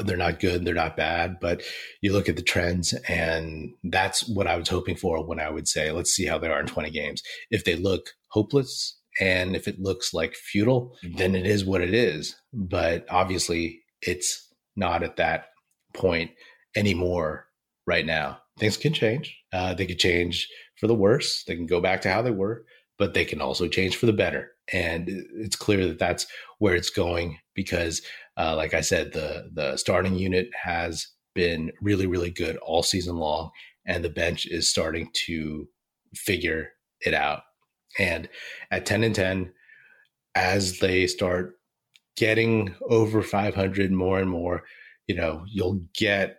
They're 0.00 0.16
not 0.16 0.40
good. 0.40 0.64
They're 0.64 0.74
not 0.74 0.96
bad. 0.96 1.38
But 1.40 1.62
you 2.00 2.12
look 2.12 2.28
at 2.28 2.36
the 2.36 2.42
trends, 2.42 2.92
and 3.08 3.72
that's 3.84 4.28
what 4.28 4.46
I 4.46 4.56
was 4.56 4.68
hoping 4.68 4.96
for 4.96 5.24
when 5.24 5.38
I 5.38 5.50
would 5.50 5.68
say, 5.68 5.92
let's 5.92 6.10
see 6.10 6.26
how 6.26 6.38
they 6.38 6.48
are 6.48 6.60
in 6.60 6.66
20 6.66 6.90
games. 6.90 7.22
If 7.50 7.64
they 7.64 7.76
look 7.76 8.10
hopeless 8.28 8.98
and 9.20 9.54
if 9.54 9.68
it 9.68 9.78
looks 9.78 10.12
like 10.12 10.34
futile, 10.34 10.96
then 11.02 11.34
it 11.34 11.46
is 11.46 11.64
what 11.64 11.80
it 11.80 11.94
is. 11.94 12.34
But 12.52 13.06
obviously, 13.10 13.80
it's 14.02 14.52
not 14.74 15.02
at 15.02 15.16
that 15.16 15.46
point 15.94 16.32
anymore 16.74 17.46
right 17.86 18.04
now. 18.04 18.38
Things 18.58 18.76
can 18.76 18.92
change. 18.92 19.36
Uh, 19.52 19.74
they 19.74 19.86
could 19.86 19.98
change 19.98 20.48
for 20.78 20.86
the 20.86 20.94
worse. 20.94 21.44
They 21.46 21.54
can 21.54 21.66
go 21.66 21.80
back 21.80 22.02
to 22.02 22.12
how 22.12 22.22
they 22.22 22.30
were 22.30 22.64
but 22.98 23.14
they 23.14 23.24
can 23.24 23.40
also 23.40 23.68
change 23.68 23.96
for 23.96 24.06
the 24.06 24.12
better. 24.12 24.52
And 24.72 25.08
it's 25.08 25.56
clear 25.56 25.86
that 25.86 25.98
that's 25.98 26.26
where 26.58 26.74
it's 26.74 26.90
going 26.90 27.38
because, 27.54 28.02
uh, 28.36 28.56
like 28.56 28.74
I 28.74 28.80
said, 28.80 29.12
the 29.12 29.50
the 29.52 29.76
starting 29.76 30.16
unit 30.16 30.48
has 30.60 31.06
been 31.34 31.72
really, 31.80 32.06
really 32.06 32.30
good 32.30 32.56
all 32.58 32.82
season 32.82 33.16
long, 33.16 33.50
and 33.86 34.04
the 34.04 34.10
bench 34.10 34.46
is 34.46 34.70
starting 34.70 35.10
to 35.26 35.68
figure 36.14 36.70
it 37.00 37.14
out. 37.14 37.42
And 37.98 38.28
at 38.70 38.86
ten 38.86 39.04
and 39.04 39.14
ten, 39.14 39.52
as 40.34 40.80
they 40.80 41.06
start 41.06 41.54
getting 42.16 42.74
over 42.88 43.22
500 43.22 43.92
more 43.92 44.18
and 44.18 44.30
more, 44.30 44.64
you 45.06 45.14
know, 45.14 45.44
you'll 45.46 45.80
get 45.94 46.38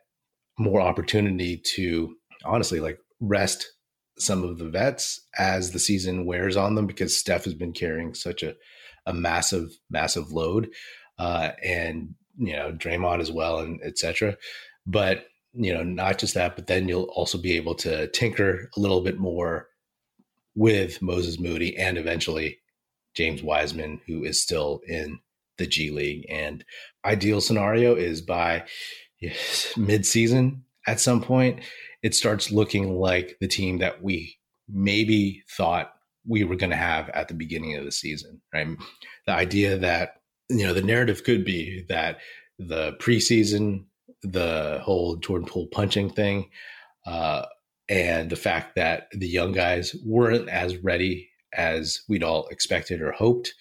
more 0.57 0.81
opportunity 0.81 1.61
to 1.75 2.15
honestly 2.43 2.79
like 2.79 2.97
rest 3.19 3.73
some 4.17 4.43
of 4.43 4.57
the 4.57 4.69
vets 4.69 5.21
as 5.37 5.71
the 5.71 5.79
season 5.79 6.25
wears 6.25 6.57
on 6.57 6.75
them 6.75 6.87
because 6.87 7.17
Steph 7.17 7.45
has 7.45 7.53
been 7.53 7.73
carrying 7.73 8.13
such 8.13 8.43
a, 8.43 8.55
a 9.05 9.13
massive, 9.13 9.69
massive 9.89 10.31
load. 10.31 10.69
Uh, 11.19 11.51
and, 11.63 12.15
you 12.37 12.53
know, 12.53 12.71
Draymond 12.71 13.21
as 13.21 13.31
well, 13.31 13.59
and 13.59 13.81
etc. 13.83 14.37
But, 14.85 15.25
you 15.53 15.73
know, 15.73 15.83
not 15.83 16.19
just 16.19 16.35
that, 16.35 16.55
but 16.55 16.67
then 16.67 16.87
you'll 16.87 17.11
also 17.15 17.37
be 17.37 17.55
able 17.55 17.75
to 17.75 18.07
tinker 18.09 18.69
a 18.75 18.79
little 18.79 19.01
bit 19.01 19.17
more 19.17 19.67
with 20.55 21.01
Moses 21.01 21.39
Moody 21.39 21.77
and 21.77 21.97
eventually 21.97 22.59
James 23.15 23.41
Wiseman, 23.41 24.01
who 24.07 24.23
is 24.23 24.41
still 24.41 24.81
in 24.87 25.19
the 25.57 25.65
G 25.65 25.89
League. 25.89 26.25
And 26.29 26.63
ideal 27.03 27.41
scenario 27.41 27.95
is 27.95 28.21
by 28.21 28.65
yes, 29.19 29.73
mid-season 29.77 30.63
at 30.85 30.99
some 30.99 31.21
point 31.21 31.61
it 32.03 32.15
starts 32.15 32.51
looking 32.51 32.95
like 32.95 33.37
the 33.39 33.47
team 33.47 33.79
that 33.79 34.03
we 34.03 34.37
maybe 34.69 35.43
thought 35.49 35.93
we 36.25 36.43
were 36.43 36.55
going 36.55 36.69
to 36.69 36.75
have 36.75 37.09
at 37.09 37.27
the 37.27 37.33
beginning 37.33 37.75
of 37.75 37.85
the 37.85 37.91
season, 37.91 38.41
right? 38.53 38.67
The 39.25 39.33
idea 39.33 39.77
that, 39.77 40.21
you 40.49 40.65
know, 40.65 40.73
the 40.73 40.81
narrative 40.81 41.23
could 41.23 41.45
be 41.45 41.85
that 41.89 42.19
the 42.59 42.93
preseason, 42.99 43.85
the 44.23 44.79
whole 44.83 45.15
Jordan 45.17 45.47
Poole 45.47 45.67
punching 45.67 46.09
thing, 46.09 46.49
uh, 47.05 47.45
and 47.89 48.29
the 48.29 48.35
fact 48.35 48.75
that 48.75 49.07
the 49.13 49.27
young 49.27 49.53
guys 49.53 49.95
weren't 50.05 50.49
as 50.49 50.75
ready 50.77 51.29
as 51.53 52.01
we'd 52.09 52.23
all 52.23 52.47
expected 52.47 53.01
or 53.01 53.13
hoped, 53.13 53.53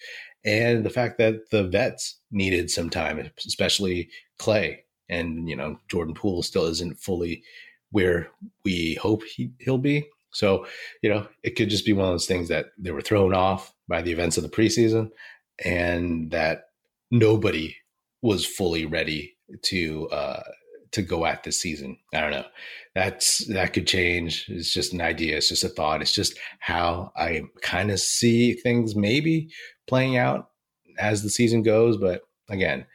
and 0.43 0.85
the 0.85 0.89
fact 0.89 1.17
that 1.17 1.49
the 1.51 1.63
vets 1.63 2.19
needed 2.31 2.69
some 2.69 2.89
time, 2.89 3.31
especially 3.45 4.09
Klay. 4.39 4.79
And, 5.09 5.47
you 5.47 5.55
know, 5.55 5.79
Jordan 5.87 6.13
Poole 6.13 6.43
still 6.43 6.65
isn't 6.65 6.99
fully 6.99 7.43
where 7.91 8.29
we 8.63 8.95
hope 8.95 9.23
he, 9.23 9.51
he'll 9.59 9.77
be. 9.77 10.07
So, 10.31 10.65
you 11.01 11.09
know, 11.09 11.27
it 11.43 11.55
could 11.55 11.69
just 11.69 11.85
be 11.85 11.93
one 11.93 12.05
of 12.05 12.13
those 12.13 12.27
things 12.27 12.49
that 12.49 12.67
they 12.77 12.91
were 12.91 13.01
thrown 13.01 13.33
off 13.33 13.73
by 13.87 14.01
the 14.01 14.11
events 14.11 14.37
of 14.37 14.43
the 14.43 14.49
preseason 14.49 15.09
and 15.63 16.31
that 16.31 16.69
nobody 17.09 17.75
was 18.21 18.45
fully 18.45 18.85
ready 18.85 19.35
to 19.63 20.09
uh, 20.09 20.43
to 20.91 21.01
go 21.01 21.25
at 21.25 21.43
this 21.43 21.59
season. 21.59 21.97
I 22.13 22.21
don't 22.21 22.31
know. 22.31 22.45
That's 22.95 23.45
that 23.47 23.73
could 23.73 23.87
change. 23.87 24.45
It's 24.47 24.73
just 24.73 24.93
an 24.93 25.01
idea. 25.01 25.37
It's 25.37 25.49
just 25.49 25.63
a 25.63 25.69
thought. 25.69 26.01
It's 26.01 26.13
just 26.13 26.37
how 26.59 27.11
I 27.15 27.43
kind 27.61 27.91
of 27.91 27.99
see 27.99 28.53
things 28.53 28.95
maybe 28.95 29.49
playing 29.87 30.17
out 30.17 30.49
as 30.97 31.23
the 31.23 31.29
season 31.29 31.63
goes. 31.63 31.97
But 31.97 32.21
again, 32.49 32.85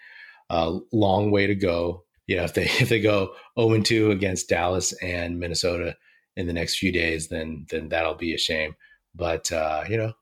a 0.51 0.79
long 0.93 1.31
way 1.31 1.47
to 1.47 1.55
go. 1.55 2.05
You 2.27 2.37
know, 2.37 2.45
if 2.45 2.55
they 2.55 2.65
if 2.81 2.89
they 2.89 3.01
go 3.01 3.35
0 3.59 3.75
and 3.75 3.87
2 3.87 4.11
against 4.11 4.49
Dallas 4.49 4.93
and 5.03 5.39
Minnesota 5.39 5.97
in 6.37 6.47
the 6.47 6.53
next 6.53 6.79
few 6.79 6.93
days, 6.93 7.29
then 7.29 7.67
then 7.71 7.89
that'll 7.89 8.15
be 8.15 8.35
a 8.35 8.39
shame. 8.39 8.75
But 9.15 9.51
uh, 9.53 9.85
you 9.89 9.97
know, 9.97 10.13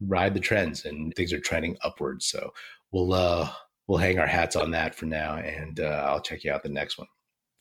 ride 0.00 0.34
the 0.34 0.40
trends 0.40 0.84
and 0.84 1.14
things 1.14 1.32
are 1.32 1.40
trending 1.40 1.76
upwards. 1.82 2.26
So 2.26 2.52
we'll 2.92 3.12
uh 3.12 3.50
we'll 3.86 3.98
hang 3.98 4.18
our 4.18 4.26
hats 4.26 4.56
on 4.56 4.70
that 4.72 4.94
for 4.94 5.06
now, 5.06 5.36
and 5.36 5.80
uh, 5.80 6.06
I'll 6.08 6.20
check 6.20 6.44
you 6.44 6.52
out 6.52 6.62
the 6.62 6.68
next 6.68 6.98
one. 6.98 7.08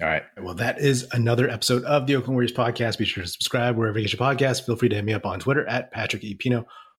All 0.02 0.08
right. 0.08 0.24
Well, 0.42 0.56
that 0.56 0.80
is 0.80 1.08
another 1.14 1.50
episode 1.50 1.84
of 1.84 2.08
the 2.08 2.16
Oakland 2.16 2.36
Warriors 2.36 2.52
podcast. 2.52 2.98
Be 2.98 3.06
sure 3.06 3.24
to 3.24 3.30
subscribe 3.30 3.78
wherever 3.78 3.98
you 3.98 4.06
get 4.06 4.20
your 4.20 4.28
podcast. 4.28 4.66
Feel 4.66 4.76
free 4.76 4.90
to 4.90 4.96
hit 4.96 5.06
me 5.06 5.14
up 5.14 5.26
on 5.26 5.40
Twitter 5.40 5.66
at 5.68 5.92
Patrick 5.92 6.24
E. 6.24 6.36